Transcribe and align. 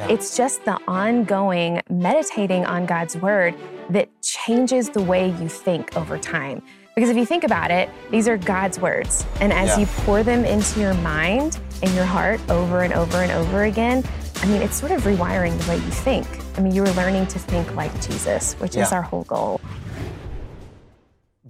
It's 0.00 0.36
just 0.36 0.62
the 0.66 0.78
ongoing 0.86 1.80
meditating 1.88 2.66
on 2.66 2.84
God's 2.84 3.16
word 3.16 3.54
that 3.88 4.10
changes 4.20 4.90
the 4.90 5.00
way 5.02 5.30
you 5.40 5.48
think 5.48 5.96
over 5.96 6.18
time. 6.18 6.60
Because 6.94 7.08
if 7.08 7.16
you 7.16 7.24
think 7.24 7.44
about 7.44 7.70
it, 7.70 7.88
these 8.10 8.28
are 8.28 8.36
God's 8.36 8.78
words. 8.78 9.24
And 9.40 9.54
as 9.54 9.70
Yeah. 9.70 9.78
you 9.78 9.86
pour 10.04 10.22
them 10.22 10.44
into 10.44 10.80
your 10.80 10.92
mind 10.94 11.58
and 11.82 11.94
your 11.94 12.04
heart 12.04 12.40
over 12.50 12.82
and 12.82 12.92
over 12.92 13.22
and 13.22 13.32
over 13.32 13.64
again, 13.64 14.04
I 14.42 14.46
mean, 14.46 14.60
it's 14.60 14.76
sort 14.76 14.92
of 14.92 15.02
rewiring 15.04 15.58
the 15.62 15.70
way 15.70 15.76
you 15.76 15.90
think. 15.90 16.26
I 16.58 16.60
mean, 16.60 16.74
you're 16.74 16.92
learning 16.92 17.26
to 17.28 17.38
think 17.38 17.74
like 17.74 17.92
Jesus, 18.02 18.52
which 18.60 18.76
is 18.76 18.92
our 18.92 19.02
whole 19.02 19.24
goal. 19.24 19.62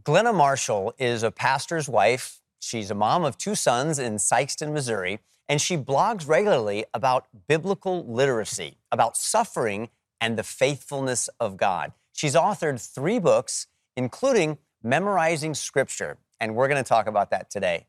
Glenna 0.04 0.32
Marshall 0.32 0.94
is 0.98 1.24
a 1.24 1.32
pastor's 1.32 1.88
wife. 1.88 2.40
She's 2.60 2.92
a 2.92 2.94
mom 2.94 3.24
of 3.24 3.36
two 3.36 3.56
sons 3.56 3.98
in 3.98 4.16
Sikeston, 4.16 4.72
Missouri, 4.72 5.18
and 5.48 5.60
she 5.60 5.76
blogs 5.76 6.26
regularly 6.26 6.84
about 6.92 7.26
biblical 7.48 8.04
literacy, 8.06 8.78
about 8.90 9.16
suffering 9.16 9.88
and 10.20 10.38
the 10.38 10.42
faithfulness 10.42 11.28
of 11.40 11.56
God. 11.56 11.92
She's 12.12 12.34
authored 12.34 12.80
three 12.80 13.18
books, 13.18 13.66
including 13.96 14.58
Memorizing 14.82 15.54
Scripture, 15.54 16.18
and 16.40 16.54
we're 16.54 16.68
going 16.68 16.82
to 16.82 16.88
talk 16.88 17.06
about 17.06 17.30
that 17.30 17.50
today. 17.50 17.86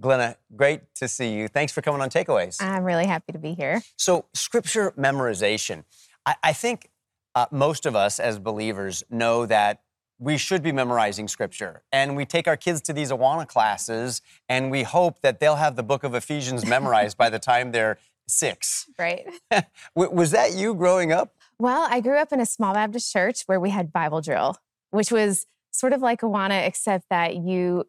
Glenna, 0.00 0.36
great 0.56 0.82
to 0.96 1.06
see 1.06 1.34
you. 1.34 1.48
Thanks 1.48 1.72
for 1.72 1.80
coming 1.80 2.00
on 2.00 2.10
Takeaways. 2.10 2.60
I'm 2.60 2.82
really 2.82 3.06
happy 3.06 3.32
to 3.32 3.38
be 3.38 3.54
here. 3.54 3.82
So, 3.96 4.24
scripture 4.34 4.92
memorization. 4.98 5.84
I, 6.26 6.34
I 6.42 6.52
think 6.52 6.90
uh, 7.34 7.46
most 7.50 7.86
of 7.86 7.94
us 7.94 8.18
as 8.18 8.38
believers 8.38 9.04
know 9.08 9.46
that 9.46 9.82
we 10.18 10.36
should 10.38 10.62
be 10.62 10.72
memorizing 10.72 11.28
scripture. 11.28 11.82
And 11.92 12.16
we 12.16 12.24
take 12.24 12.46
our 12.46 12.56
kids 12.56 12.80
to 12.82 12.92
these 12.92 13.10
Awana 13.10 13.46
classes 13.46 14.22
and 14.48 14.70
we 14.70 14.82
hope 14.82 15.20
that 15.22 15.40
they'll 15.40 15.56
have 15.56 15.76
the 15.76 15.82
book 15.82 16.04
of 16.04 16.14
Ephesians 16.14 16.64
memorized 16.76 17.16
by 17.16 17.30
the 17.30 17.38
time 17.38 17.72
they're 17.72 17.98
six. 18.28 18.88
Right. 18.98 19.26
Was 19.94 20.30
that 20.30 20.54
you 20.54 20.74
growing 20.74 21.12
up? 21.12 21.34
Well, 21.58 21.86
I 21.90 22.00
grew 22.00 22.16
up 22.16 22.32
in 22.32 22.40
a 22.40 22.46
small 22.46 22.74
Baptist 22.74 23.12
church 23.12 23.42
where 23.46 23.60
we 23.60 23.70
had 23.70 23.92
Bible 23.92 24.20
drill, 24.20 24.56
which 24.90 25.12
was 25.12 25.46
sort 25.70 25.92
of 25.92 26.00
like 26.00 26.20
Awana, 26.22 26.66
except 26.66 27.08
that 27.10 27.36
you 27.36 27.84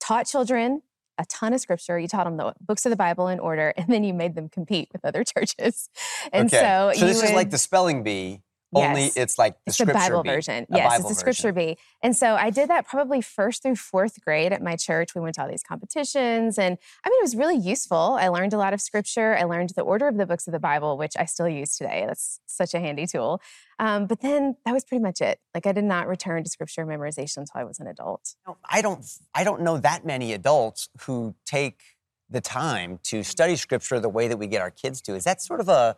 taught 0.00 0.26
children 0.26 0.82
a 1.18 1.24
ton 1.26 1.52
of 1.52 1.60
scripture. 1.60 1.98
You 1.98 2.08
taught 2.08 2.24
them 2.24 2.36
the 2.36 2.54
books 2.60 2.84
of 2.86 2.90
the 2.90 2.96
Bible 2.96 3.28
in 3.28 3.40
order, 3.40 3.72
and 3.76 3.88
then 3.88 4.04
you 4.04 4.14
made 4.14 4.34
them 4.34 4.48
compete 4.48 4.88
with 4.92 5.04
other 5.04 5.24
churches. 5.24 5.88
And 6.32 6.50
so, 6.50 6.92
so 6.94 7.06
this 7.06 7.22
you 7.22 7.28
is 7.28 7.34
like 7.34 7.50
the 7.50 7.58
spelling 7.58 8.02
bee, 8.02 8.42
only 8.74 9.02
Yes. 9.04 9.16
it's 9.16 9.38
like 9.38 9.54
the 9.64 9.70
it's 9.70 9.78
the 9.78 9.86
Bible 9.86 10.22
version. 10.22 10.66
Yes, 10.68 10.88
Bible 10.88 11.08
it's 11.08 11.16
the 11.16 11.20
scripture 11.20 11.52
version. 11.52 11.74
bee. 11.74 11.78
And 12.02 12.16
so 12.16 12.34
I 12.34 12.50
did 12.50 12.68
that 12.68 12.86
probably 12.86 13.20
first 13.20 13.62
through 13.62 13.76
fourth 13.76 14.20
grade 14.24 14.52
at 14.52 14.62
my 14.62 14.76
church. 14.76 15.14
We 15.14 15.20
went 15.20 15.36
to 15.36 15.42
all 15.42 15.48
these 15.48 15.62
competitions. 15.62 16.58
And 16.58 16.76
I 17.04 17.08
mean, 17.08 17.18
it 17.20 17.22
was 17.22 17.36
really 17.36 17.56
useful. 17.56 18.16
I 18.20 18.28
learned 18.28 18.52
a 18.52 18.58
lot 18.58 18.74
of 18.74 18.80
scripture. 18.80 19.36
I 19.36 19.44
learned 19.44 19.70
the 19.76 19.82
order 19.82 20.08
of 20.08 20.16
the 20.16 20.26
books 20.26 20.46
of 20.46 20.52
the 20.52 20.58
Bible, 20.58 20.96
which 20.98 21.12
I 21.18 21.24
still 21.26 21.48
use 21.48 21.76
today. 21.76 22.04
That's 22.06 22.40
such 22.46 22.74
a 22.74 22.80
handy 22.80 23.06
tool. 23.06 23.40
Um, 23.78 24.06
but 24.06 24.20
then 24.20 24.56
that 24.64 24.72
was 24.72 24.84
pretty 24.84 25.02
much 25.02 25.20
it. 25.20 25.38
Like 25.54 25.66
I 25.66 25.72
did 25.72 25.84
not 25.84 26.08
return 26.08 26.42
to 26.44 26.50
scripture 26.50 26.84
memorization 26.84 27.38
until 27.38 27.60
I 27.60 27.64
was 27.64 27.78
an 27.78 27.86
adult. 27.86 28.34
I 28.68 28.82
don't 28.82 29.06
I 29.34 29.44
don't 29.44 29.62
know 29.62 29.78
that 29.78 30.04
many 30.04 30.32
adults 30.32 30.88
who 31.02 31.34
take 31.44 31.82
the 32.28 32.40
time 32.40 32.98
to 33.04 33.22
study 33.22 33.54
scripture 33.54 34.00
the 34.00 34.08
way 34.08 34.26
that 34.26 34.36
we 34.36 34.48
get 34.48 34.60
our 34.60 34.70
kids 34.70 35.00
to. 35.02 35.14
Is 35.14 35.24
that 35.24 35.40
sort 35.40 35.60
of 35.60 35.68
a 35.68 35.96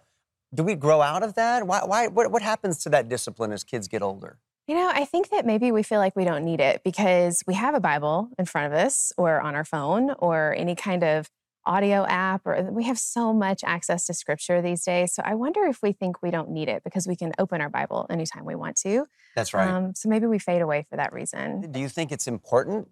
do 0.55 0.65
we 0.65 0.75
grow 0.75 1.03
out 1.03 1.23
of 1.23 1.35
that? 1.35 1.67
Why 1.67 1.81
why 1.85 2.09
what, 2.09 2.31
what 2.31 2.43
happens 2.43 2.79
to 2.85 2.89
that 2.91 3.09
discipline 3.09 3.53
as 3.53 3.65
kids 3.65 3.89
get 3.89 4.03
older? 4.03 4.39
You 4.67 4.75
know, 4.75 4.91
I 4.93 5.07
think 5.07 5.31
that 5.31 5.47
maybe 5.47 5.73
we 5.73 5.83
feel 5.83 5.99
like 5.99 6.15
we 6.15 6.25
don't 6.25 6.45
need 6.45 6.61
it 6.61 6.83
because 6.85 7.43
we 7.47 7.55
have 7.55 7.75
a 7.75 7.81
Bible 7.81 8.29
in 8.39 8.45
front 8.45 8.73
of 8.73 8.79
us 8.79 9.13
or 9.17 9.41
on 9.41 9.55
our 9.55 9.65
phone 9.65 10.11
or 10.19 10.55
any 10.59 10.75
kind 10.75 11.03
of 11.03 11.31
audio 11.65 12.07
app 12.07 12.47
or 12.47 12.71
we 12.73 12.85
have 12.85 12.99
so 12.99 13.33
much 13.33 13.63
access 13.65 14.07
to 14.07 14.15
scripture 14.15 14.61
these 14.61 14.85
days. 14.85 15.15
So 15.15 15.23
I 15.25 15.35
wonder 15.35 15.65
if 15.65 15.83
we 15.83 15.93
think 15.93 16.23
we 16.23 16.31
don't 16.31 16.51
need 16.51 16.69
it 16.69 16.83
because 16.85 17.07
we 17.07 17.17
can 17.17 17.33
open 17.39 17.61
our 17.61 17.69
Bible 17.69 18.07
anytime 18.11 18.45
we 18.45 18.55
want 18.55 18.77
to. 18.83 19.07
That's 19.37 19.55
right. 19.55 19.69
Um, 19.69 19.95
so 19.95 20.09
maybe 20.09 20.27
we 20.27 20.39
fade 20.39 20.63
away 20.63 20.87
for 20.89 20.97
that 20.97 21.13
reason. 21.13 21.71
do 21.71 21.81
you 21.81 21.89
think 21.89 22.11
it's 22.13 22.27
important 22.27 22.89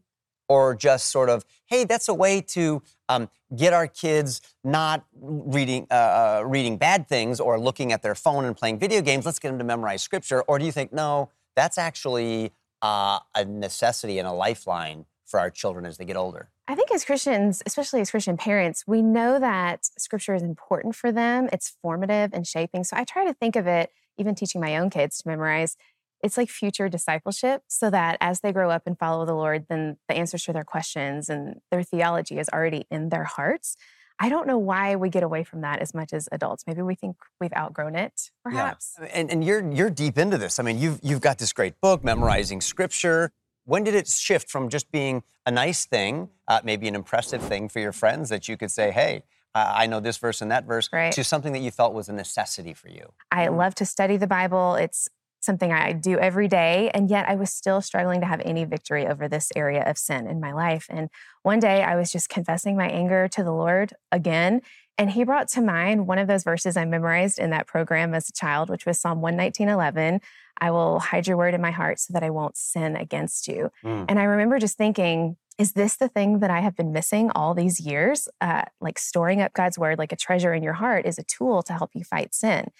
or 0.48 0.74
just 0.74 1.08
sort 1.08 1.28
of 1.28 1.44
hey 1.66 1.84
that's 1.84 2.08
a 2.08 2.14
way 2.14 2.40
to 2.40 2.82
um, 3.08 3.28
get 3.54 3.72
our 3.72 3.86
kids 3.86 4.40
not 4.64 5.04
reading 5.20 5.86
uh, 5.90 5.94
uh, 5.94 6.42
reading 6.46 6.76
bad 6.76 7.08
things 7.08 7.40
or 7.40 7.58
looking 7.58 7.92
at 7.92 8.02
their 8.02 8.14
phone 8.14 8.44
and 8.44 8.56
playing 8.56 8.78
video 8.78 9.00
games 9.00 9.24
let's 9.24 9.38
get 9.38 9.48
them 9.48 9.58
to 9.58 9.64
memorize 9.64 10.02
scripture 10.02 10.42
or 10.42 10.58
do 10.58 10.64
you 10.64 10.72
think 10.72 10.92
no 10.92 11.30
that's 11.54 11.78
actually 11.78 12.52
uh, 12.82 13.18
a 13.34 13.44
necessity 13.44 14.18
and 14.18 14.28
a 14.28 14.32
lifeline 14.32 15.06
for 15.24 15.40
our 15.40 15.50
children 15.50 15.86
as 15.86 15.96
they 15.98 16.04
get 16.04 16.16
older 16.16 16.50
I 16.68 16.74
think 16.74 16.90
as 16.90 17.04
Christians, 17.04 17.62
especially 17.64 18.00
as 18.00 18.10
Christian 18.10 18.36
parents, 18.36 18.84
we 18.88 19.00
know 19.00 19.38
that 19.38 19.88
scripture 19.98 20.34
is 20.34 20.42
important 20.42 20.96
for 20.96 21.12
them. 21.12 21.48
It's 21.52 21.76
formative 21.80 22.30
and 22.32 22.44
shaping. 22.44 22.82
So 22.82 22.96
I 22.96 23.04
try 23.04 23.24
to 23.24 23.32
think 23.32 23.54
of 23.54 23.68
it, 23.68 23.90
even 24.18 24.34
teaching 24.34 24.60
my 24.60 24.76
own 24.76 24.90
kids 24.90 25.18
to 25.18 25.28
memorize, 25.28 25.76
it's 26.22 26.36
like 26.36 26.48
future 26.48 26.88
discipleship 26.88 27.62
so 27.68 27.90
that 27.90 28.16
as 28.20 28.40
they 28.40 28.52
grow 28.52 28.70
up 28.70 28.82
and 28.86 28.98
follow 28.98 29.24
the 29.26 29.34
Lord, 29.34 29.66
then 29.68 29.98
the 30.08 30.16
answers 30.16 30.44
to 30.44 30.52
their 30.52 30.64
questions 30.64 31.28
and 31.28 31.60
their 31.70 31.82
theology 31.82 32.38
is 32.38 32.48
already 32.52 32.86
in 32.90 33.10
their 33.10 33.24
hearts. 33.24 33.76
I 34.18 34.30
don't 34.30 34.46
know 34.46 34.56
why 34.56 34.96
we 34.96 35.10
get 35.10 35.22
away 35.22 35.44
from 35.44 35.60
that 35.60 35.80
as 35.80 35.92
much 35.92 36.12
as 36.14 36.26
adults. 36.32 36.64
Maybe 36.66 36.80
we 36.80 36.94
think 36.94 37.16
we've 37.38 37.52
outgrown 37.54 37.94
it, 37.96 38.30
perhaps. 38.42 38.94
Yeah. 38.98 39.08
And, 39.12 39.30
and 39.30 39.44
you're 39.44 39.70
you're 39.70 39.90
deep 39.90 40.16
into 40.16 40.38
this. 40.38 40.58
I 40.58 40.62
mean, 40.62 40.78
you've 40.78 41.00
you've 41.02 41.20
got 41.20 41.36
this 41.38 41.52
great 41.52 41.80
book, 41.82 42.02
memorizing 42.02 42.62
scripture. 42.62 43.32
When 43.64 43.84
did 43.84 43.94
it 43.94 44.08
shift 44.08 44.48
from 44.48 44.70
just 44.70 44.90
being 44.90 45.22
a 45.44 45.50
nice 45.50 45.84
thing, 45.84 46.30
uh, 46.48 46.60
maybe 46.64 46.88
an 46.88 46.94
impressive 46.94 47.42
thing 47.42 47.68
for 47.68 47.80
your 47.80 47.92
friends 47.92 48.30
that 48.30 48.48
you 48.48 48.56
could 48.56 48.70
say, 48.70 48.90
"Hey, 48.90 49.24
I 49.54 49.86
know 49.86 50.00
this 50.00 50.16
verse 50.16 50.40
and 50.40 50.50
that 50.50 50.64
verse," 50.64 50.88
Right. 50.92 51.12
to 51.12 51.22
something 51.22 51.52
that 51.52 51.58
you 51.60 51.70
felt 51.70 51.92
was 51.92 52.08
a 52.08 52.12
necessity 52.14 52.72
for 52.72 52.88
you? 52.88 53.12
I 53.30 53.48
love 53.48 53.74
to 53.76 53.84
study 53.84 54.16
the 54.16 54.26
Bible. 54.26 54.76
It's 54.76 55.08
something 55.40 55.72
I 55.72 55.92
do 55.92 56.18
every 56.18 56.48
day. 56.48 56.90
And 56.92 57.08
yet 57.10 57.28
I 57.28 57.34
was 57.34 57.52
still 57.52 57.80
struggling 57.80 58.20
to 58.20 58.26
have 58.26 58.40
any 58.44 58.64
victory 58.64 59.06
over 59.06 59.28
this 59.28 59.50
area 59.54 59.82
of 59.88 59.98
sin 59.98 60.26
in 60.26 60.40
my 60.40 60.52
life. 60.52 60.86
And 60.90 61.08
one 61.42 61.60
day 61.60 61.82
I 61.82 61.96
was 61.96 62.10
just 62.10 62.28
confessing 62.28 62.76
my 62.76 62.88
anger 62.88 63.28
to 63.28 63.44
the 63.44 63.52
Lord 63.52 63.94
again. 64.10 64.62
And 64.98 65.10
he 65.10 65.24
brought 65.24 65.48
to 65.48 65.60
mind 65.60 66.06
one 66.06 66.18
of 66.18 66.26
those 66.26 66.42
verses 66.42 66.76
I 66.76 66.84
memorized 66.84 67.38
in 67.38 67.50
that 67.50 67.66
program 67.66 68.14
as 68.14 68.28
a 68.28 68.32
child, 68.32 68.70
which 68.70 68.86
was 68.86 68.98
Psalm 68.98 69.20
119.11. 69.20 70.20
I 70.58 70.70
will 70.70 71.00
hide 71.00 71.26
your 71.26 71.36
word 71.36 71.54
in 71.54 71.60
my 71.60 71.70
heart 71.70 72.00
so 72.00 72.14
that 72.14 72.22
I 72.22 72.30
won't 72.30 72.56
sin 72.56 72.96
against 72.96 73.46
you. 73.46 73.70
Mm. 73.84 74.06
And 74.08 74.18
I 74.18 74.24
remember 74.24 74.58
just 74.58 74.78
thinking, 74.78 75.36
is 75.58 75.72
this 75.72 75.96
the 75.96 76.08
thing 76.08 76.40
that 76.40 76.50
I 76.50 76.60
have 76.60 76.76
been 76.76 76.92
missing 76.92 77.30
all 77.34 77.54
these 77.54 77.80
years? 77.80 78.28
Uh, 78.40 78.62
like 78.80 78.98
storing 78.98 79.40
up 79.40 79.52
God's 79.52 79.78
word 79.78 79.98
like 79.98 80.12
a 80.12 80.16
treasure 80.16 80.52
in 80.52 80.62
your 80.62 80.74
heart 80.74 81.06
is 81.06 81.18
a 81.18 81.22
tool 81.24 81.62
to 81.64 81.72
help 81.72 81.90
you 81.94 82.04
fight 82.04 82.34
sin. 82.34 82.70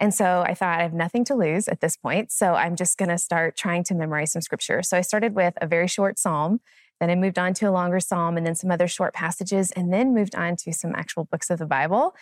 And 0.00 0.12
so 0.12 0.44
I 0.46 0.54
thought 0.54 0.78
I 0.78 0.82
have 0.82 0.92
nothing 0.92 1.24
to 1.26 1.34
lose 1.34 1.68
at 1.68 1.80
this 1.80 1.96
point. 1.96 2.32
So 2.32 2.54
I'm 2.54 2.76
just 2.76 2.98
going 2.98 3.08
to 3.08 3.18
start 3.18 3.56
trying 3.56 3.84
to 3.84 3.94
memorize 3.94 4.32
some 4.32 4.42
scripture. 4.42 4.82
So 4.82 4.96
I 4.96 5.00
started 5.00 5.34
with 5.34 5.54
a 5.60 5.66
very 5.66 5.88
short 5.88 6.18
psalm. 6.18 6.60
Then 7.00 7.10
I 7.10 7.14
moved 7.14 7.38
on 7.38 7.54
to 7.54 7.68
a 7.68 7.72
longer 7.72 8.00
psalm 8.00 8.36
and 8.36 8.46
then 8.46 8.54
some 8.54 8.70
other 8.70 8.88
short 8.88 9.14
passages, 9.14 9.70
and 9.72 9.92
then 9.92 10.14
moved 10.14 10.34
on 10.34 10.56
to 10.56 10.72
some 10.72 10.94
actual 10.94 11.24
books 11.24 11.50
of 11.50 11.58
the 11.58 11.66
Bible. 11.66 12.14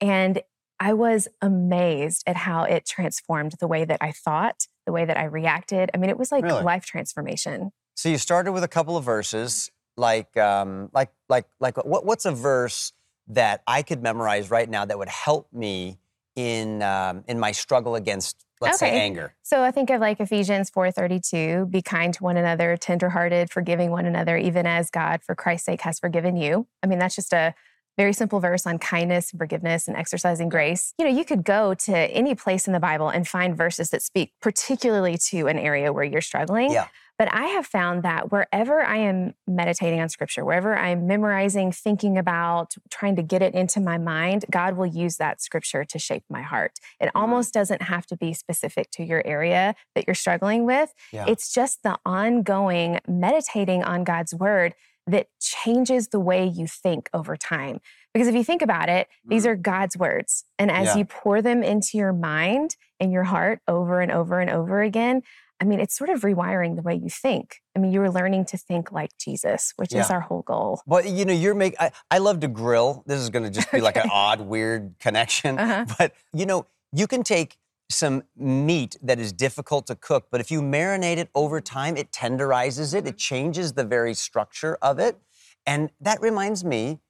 And 0.00 0.40
I 0.78 0.94
was 0.94 1.28
amazed 1.42 2.22
at 2.26 2.36
how 2.36 2.62
it 2.62 2.86
transformed 2.86 3.54
the 3.60 3.68
way 3.68 3.84
that 3.84 3.98
I 4.00 4.12
thought, 4.12 4.66
the 4.86 4.92
way 4.92 5.04
that 5.04 5.18
I 5.18 5.24
reacted. 5.24 5.90
I 5.92 5.98
mean, 5.98 6.08
it 6.08 6.18
was 6.18 6.32
like 6.32 6.44
Really? 6.44 6.62
life 6.62 6.86
transformation. 6.86 7.72
So 7.96 8.08
you 8.08 8.16
started 8.16 8.52
with 8.52 8.64
a 8.64 8.68
couple 8.68 8.96
of 8.96 9.04
verses, 9.04 9.70
like 9.96 10.34
um, 10.38 10.88
like 10.94 11.10
like 11.28 11.46
like 11.60 11.76
what, 11.84 12.06
what's 12.06 12.24
a 12.24 12.32
verse 12.32 12.92
that 13.28 13.62
I 13.66 13.82
could 13.82 14.02
memorize 14.02 14.50
right 14.50 14.68
now 14.68 14.84
that 14.86 14.96
would 14.96 15.10
help 15.10 15.52
me 15.52 15.98
in 16.36 16.82
um, 16.82 17.24
in 17.28 17.38
my 17.38 17.52
struggle 17.52 17.94
against, 17.94 18.44
let's 18.60 18.78
say, 18.78 18.90
anger? 18.90 19.34
So 19.42 19.62
I 19.62 19.70
think 19.70 19.90
of 19.90 20.00
like 20.00 20.20
Ephesians 20.20 20.70
4:32, 20.70 21.70
be 21.70 21.82
kind 21.82 22.14
to 22.14 22.22
one 22.22 22.36
another, 22.36 22.76
tenderhearted, 22.76 23.50
forgiving 23.50 23.90
one 23.90 24.06
another, 24.06 24.36
even 24.36 24.66
as 24.66 24.90
God 24.90 25.22
for 25.22 25.34
Christ's 25.34 25.66
sake 25.66 25.82
has 25.82 25.98
forgiven 25.98 26.36
you. 26.36 26.66
I 26.82 26.86
mean, 26.86 26.98
that's 26.98 27.14
just 27.14 27.32
a 27.32 27.54
very 28.00 28.14
simple 28.14 28.40
verse 28.40 28.66
on 28.66 28.78
kindness 28.78 29.30
and 29.30 29.38
forgiveness 29.38 29.86
and 29.86 29.94
exercising 29.94 30.48
grace. 30.48 30.94
You 30.98 31.04
know, 31.04 31.10
you 31.10 31.24
could 31.24 31.44
go 31.44 31.74
to 31.74 31.94
any 31.94 32.34
place 32.34 32.66
in 32.66 32.72
the 32.72 32.80
Bible 32.80 33.10
and 33.10 33.28
find 33.28 33.54
verses 33.54 33.90
that 33.90 34.00
speak 34.00 34.32
particularly 34.40 35.18
to 35.28 35.48
an 35.48 35.58
area 35.58 35.92
where 35.92 36.04
you're 36.04 36.22
struggling. 36.22 36.72
Yeah. 36.72 36.88
But 37.18 37.28
I 37.34 37.48
have 37.48 37.66
found 37.66 38.02
that 38.04 38.32
wherever 38.32 38.80
I 38.82 38.96
am 38.96 39.34
meditating 39.46 40.00
on 40.00 40.08
scripture, 40.08 40.42
wherever 40.42 40.74
I'm 40.74 41.06
memorizing, 41.06 41.70
thinking 41.70 42.16
about, 42.16 42.72
trying 42.90 43.14
to 43.16 43.22
get 43.22 43.42
it 43.42 43.52
into 43.52 43.78
my 43.78 43.98
mind, 43.98 44.46
God 44.50 44.78
will 44.78 44.86
use 44.86 45.18
that 45.18 45.42
scripture 45.42 45.84
to 45.84 45.98
shape 45.98 46.24
my 46.30 46.40
heart. 46.40 46.78
It 46.98 47.08
Mm-hmm. 47.08 47.18
almost 47.18 47.52
doesn't 47.52 47.82
have 47.82 48.06
to 48.06 48.16
be 48.16 48.32
specific 48.32 48.90
to 48.92 49.04
your 49.04 49.22
area 49.26 49.74
that 49.94 50.06
you're 50.06 50.14
struggling 50.14 50.64
with. 50.64 50.94
Yeah. 51.12 51.26
It's 51.28 51.52
just 51.52 51.82
the 51.82 51.98
ongoing 52.06 53.00
meditating 53.06 53.84
on 53.84 54.04
God's 54.04 54.34
word 54.34 54.72
that 55.10 55.28
changes 55.40 56.08
the 56.08 56.20
way 56.20 56.46
you 56.46 56.66
think 56.66 57.08
over 57.12 57.36
time. 57.36 57.80
Because 58.12 58.28
if 58.28 58.34
you 58.34 58.44
think 58.44 58.62
about 58.62 58.88
it, 58.88 59.08
these 59.24 59.46
are 59.46 59.54
God's 59.54 59.96
words. 59.96 60.44
And 60.58 60.70
as. 60.70 60.88
Yeah. 60.88 60.96
you 60.98 61.04
pour 61.04 61.42
them 61.42 61.62
into 61.62 61.96
your 61.96 62.12
mind 62.12 62.76
and 62.98 63.12
your 63.12 63.24
heart 63.24 63.60
over 63.68 64.00
and 64.00 64.10
over 64.10 64.40
and 64.40 64.50
over 64.50 64.82
again, 64.82 65.22
I 65.60 65.64
mean, 65.64 65.78
it's 65.78 65.96
sort 65.96 66.08
of 66.08 66.22
rewiring 66.22 66.76
the 66.76 66.82
way 66.82 66.94
you 66.94 67.10
think. 67.10 67.60
I 67.76 67.80
mean, 67.80 67.92
you 67.92 68.00
were 68.00 68.10
learning 68.10 68.46
to 68.46 68.56
think 68.56 68.90
like 68.92 69.10
Jesus, 69.18 69.74
which 69.76 69.94
is 69.94 70.08
our 70.08 70.20
whole 70.20 70.40
goal. 70.42 70.80
Well, 70.86 71.04
you 71.04 71.26
know, 71.26 71.34
you're 71.34 71.54
make. 71.54 71.74
I, 71.78 71.92
I 72.10 72.18
love 72.18 72.40
to 72.40 72.48
grill. 72.48 73.04
This 73.06 73.20
is 73.20 73.28
going 73.28 73.44
to 73.44 73.50
just 73.50 73.70
be 73.70 73.82
like 73.82 73.96
an 73.96 74.08
odd, 74.10 74.40
weird 74.40 74.94
connection. 75.00 75.58
Uh-huh. 75.58 75.84
But 75.98 76.14
you 76.32 76.46
know, 76.46 76.66
you 76.92 77.06
can 77.06 77.22
take 77.22 77.58
some 77.90 78.22
meat 78.36 78.96
that 79.02 79.18
is 79.18 79.32
difficult 79.32 79.86
to 79.88 79.94
cook, 79.96 80.28
but 80.30 80.40
if 80.40 80.50
you 80.50 80.62
marinate 80.62 81.16
it 81.16 81.28
over 81.34 81.60
time, 81.60 81.96
it 81.96 82.12
tenderizes 82.12 82.94
it. 82.94 83.06
It 83.06 83.18
changes 83.18 83.72
the 83.72 83.84
very 83.84 84.14
structure 84.14 84.78
of 84.80 84.98
it, 84.98 85.18
and 85.66 85.90
that 86.00 86.20
reminds 86.20 86.64
me 86.64 87.00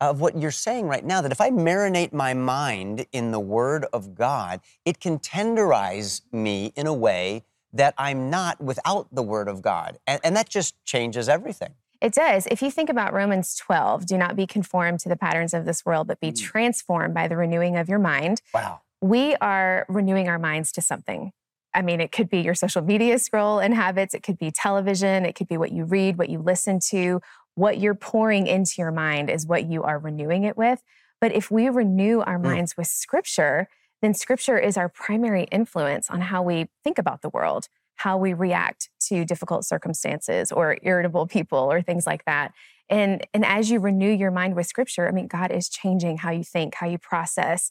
of 0.00 0.20
what 0.20 0.38
you're 0.38 0.50
saying 0.50 0.86
right 0.86 1.04
now. 1.04 1.20
That 1.20 1.30
if 1.30 1.40
I 1.40 1.50
marinate 1.50 2.12
my 2.12 2.32
mind 2.34 3.06
in 3.12 3.32
the 3.32 3.40
Word 3.40 3.84
of 3.92 4.14
God, 4.14 4.60
it 4.84 4.98
can 4.98 5.18
tenderize 5.18 6.22
me 6.32 6.72
in 6.74 6.86
a 6.86 6.94
way 6.94 7.44
that 7.72 7.94
I'm 7.98 8.30
not 8.30 8.60
without 8.60 9.14
the 9.14 9.22
Word 9.22 9.46
of 9.46 9.62
God, 9.62 9.98
and, 10.06 10.20
and 10.24 10.34
that 10.36 10.48
just 10.48 10.74
changes 10.84 11.28
everything. 11.28 11.74
It 12.00 12.14
does. 12.14 12.46
If 12.46 12.62
you 12.62 12.70
think 12.70 12.88
about 12.88 13.12
Romans 13.12 13.54
12, 13.56 14.06
do 14.06 14.16
not 14.16 14.34
be 14.34 14.46
conformed 14.46 15.00
to 15.00 15.10
the 15.10 15.16
patterns 15.16 15.52
of 15.52 15.66
this 15.66 15.84
world, 15.84 16.06
but 16.06 16.18
be 16.18 16.32
Mm. 16.32 16.40
transformed 16.40 17.12
by 17.12 17.28
the 17.28 17.36
renewing 17.36 17.76
of 17.76 17.90
your 17.90 17.98
mind. 17.98 18.40
Wow. 18.54 18.80
We 19.00 19.34
are 19.36 19.86
renewing 19.88 20.28
our 20.28 20.38
minds 20.38 20.72
to 20.72 20.82
something. 20.82 21.32
I 21.72 21.82
mean, 21.82 22.00
it 22.00 22.10
could 22.10 22.28
be 22.28 22.40
your 22.40 22.54
social 22.54 22.82
media 22.82 23.18
scroll 23.18 23.60
and 23.60 23.74
habits, 23.74 24.12
it 24.14 24.22
could 24.22 24.38
be 24.38 24.50
television, 24.50 25.24
it 25.24 25.34
could 25.34 25.48
be 25.48 25.56
what 25.56 25.72
you 25.72 25.84
read, 25.84 26.18
what 26.18 26.28
you 26.28 26.38
listen 26.40 26.80
to, 26.90 27.20
what 27.54 27.78
you're 27.78 27.94
pouring 27.94 28.46
into 28.46 28.74
your 28.78 28.90
mind 28.90 29.30
is 29.30 29.46
what 29.46 29.66
you 29.66 29.82
are 29.82 29.98
renewing 29.98 30.44
it 30.44 30.56
with. 30.56 30.82
But 31.20 31.32
if 31.32 31.50
we 31.50 31.68
renew 31.68 32.20
our 32.20 32.38
Mm. 32.38 32.42
minds 32.42 32.76
with 32.76 32.86
scripture, 32.88 33.68
then 34.02 34.14
scripture 34.14 34.58
is 34.58 34.76
our 34.76 34.88
primary 34.88 35.44
influence 35.44 36.10
on 36.10 36.22
how 36.22 36.42
we 36.42 36.68
think 36.82 36.98
about 36.98 37.22
the 37.22 37.28
world, 37.28 37.68
how 37.96 38.16
we 38.16 38.32
react 38.32 38.88
to 39.08 39.24
difficult 39.24 39.64
circumstances 39.64 40.50
or 40.50 40.78
irritable 40.82 41.26
people 41.26 41.70
or 41.70 41.82
things 41.82 42.06
like 42.06 42.24
that. 42.24 42.52
And, 42.88 43.26
and 43.34 43.44
as 43.44 43.70
you 43.70 43.78
renew 43.78 44.10
your 44.10 44.30
mind 44.30 44.56
with 44.56 44.66
scripture, 44.66 45.06
I 45.06 45.12
mean, 45.12 45.28
God 45.28 45.52
is 45.52 45.68
changing 45.68 46.18
how 46.18 46.30
you 46.30 46.42
think, 46.42 46.74
how 46.74 46.86
you 46.86 46.98
process, 46.98 47.70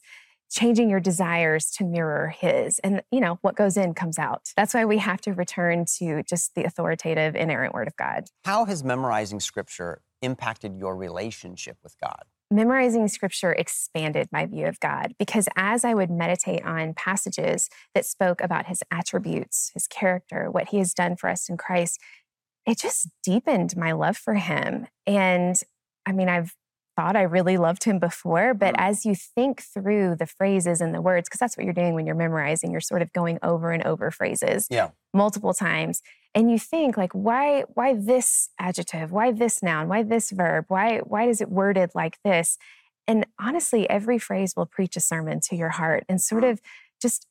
changing 0.50 0.90
your 0.90 1.00
desires 1.00 1.70
to 1.70 1.84
mirror 1.84 2.28
his 2.28 2.78
and 2.80 3.02
you 3.10 3.20
know 3.20 3.38
what 3.42 3.56
goes 3.56 3.76
in 3.76 3.94
comes 3.94 4.18
out. 4.18 4.52
That's 4.56 4.74
why 4.74 4.84
we 4.84 4.98
have 4.98 5.20
to 5.22 5.32
return 5.32 5.84
to 5.98 6.22
just 6.22 6.54
the 6.54 6.64
authoritative 6.64 7.36
inerrant 7.36 7.74
word 7.74 7.88
of 7.88 7.96
god. 7.96 8.24
How 8.44 8.64
has 8.64 8.84
memorizing 8.84 9.40
scripture 9.40 10.02
impacted 10.22 10.76
your 10.76 10.96
relationship 10.96 11.78
with 11.82 11.96
God? 12.00 12.24
memorizing 12.50 13.06
scripture 13.06 13.52
expanded 13.52 14.28
my 14.32 14.44
view 14.44 14.66
of 14.66 14.80
god 14.80 15.14
because 15.20 15.48
as 15.56 15.84
i 15.84 15.94
would 15.94 16.10
meditate 16.10 16.64
on 16.64 16.92
passages 16.94 17.68
that 17.94 18.04
spoke 18.04 18.40
about 18.40 18.66
his 18.66 18.82
attributes 18.90 19.70
his 19.72 19.86
character 19.86 20.50
what 20.50 20.70
he 20.70 20.78
has 20.78 20.92
done 20.92 21.14
for 21.14 21.30
us 21.30 21.48
in 21.48 21.56
christ 21.56 22.00
it 22.66 22.78
just 22.78 23.08
deepened 23.22 23.76
my 23.76 23.92
love 23.92 24.16
for 24.16 24.34
him. 24.34 24.86
And 25.06 25.60
i 26.06 26.12
mean 26.12 26.28
i've 26.28 26.54
thought 27.00 27.16
I 27.16 27.22
really 27.22 27.56
loved 27.56 27.84
him 27.84 27.98
before, 27.98 28.52
but 28.52 28.74
Mm. 28.74 28.80
as 28.80 29.06
you 29.06 29.14
think 29.14 29.62
through 29.62 30.16
the 30.16 30.26
phrases 30.26 30.82
and 30.82 30.94
the 30.94 31.00
words, 31.00 31.28
because 31.30 31.38
that's 31.38 31.56
what 31.56 31.64
you're 31.64 31.72
doing 31.72 31.94
when 31.94 32.04
you're 32.04 32.14
memorizing, 32.14 32.72
you're 32.72 32.82
sort 32.82 33.00
of 33.00 33.10
going 33.14 33.38
over 33.42 33.70
and 33.70 33.82
over 33.86 34.10
phrases 34.10 34.66
Yeah. 34.68 34.90
multiple 35.14 35.54
times. 35.54 36.02
And 36.34 36.50
you 36.50 36.58
think 36.58 36.98
like, 36.98 37.12
why, 37.14 37.62
why 37.72 37.94
this 37.94 38.50
adjective? 38.58 39.10
Why 39.12 39.32
this 39.32 39.62
noun? 39.62 39.88
Why 39.88 40.02
this 40.02 40.30
verb? 40.30 40.66
Why, 40.68 40.98
why 40.98 41.24
is 41.24 41.40
it 41.40 41.48
worded 41.50 41.90
like 41.94 42.18
this? 42.22 42.58
And 43.08 43.26
honestly, 43.38 43.88
every 43.88 44.18
phrase 44.18 44.54
will 44.54 44.66
preach 44.66 44.94
a 44.94 45.00
sermon 45.00 45.40
to 45.48 45.56
your 45.56 45.70
heart 45.70 46.04
and 46.06 46.20
sort 46.20 46.44
of 46.44 46.60
just 47.00 47.26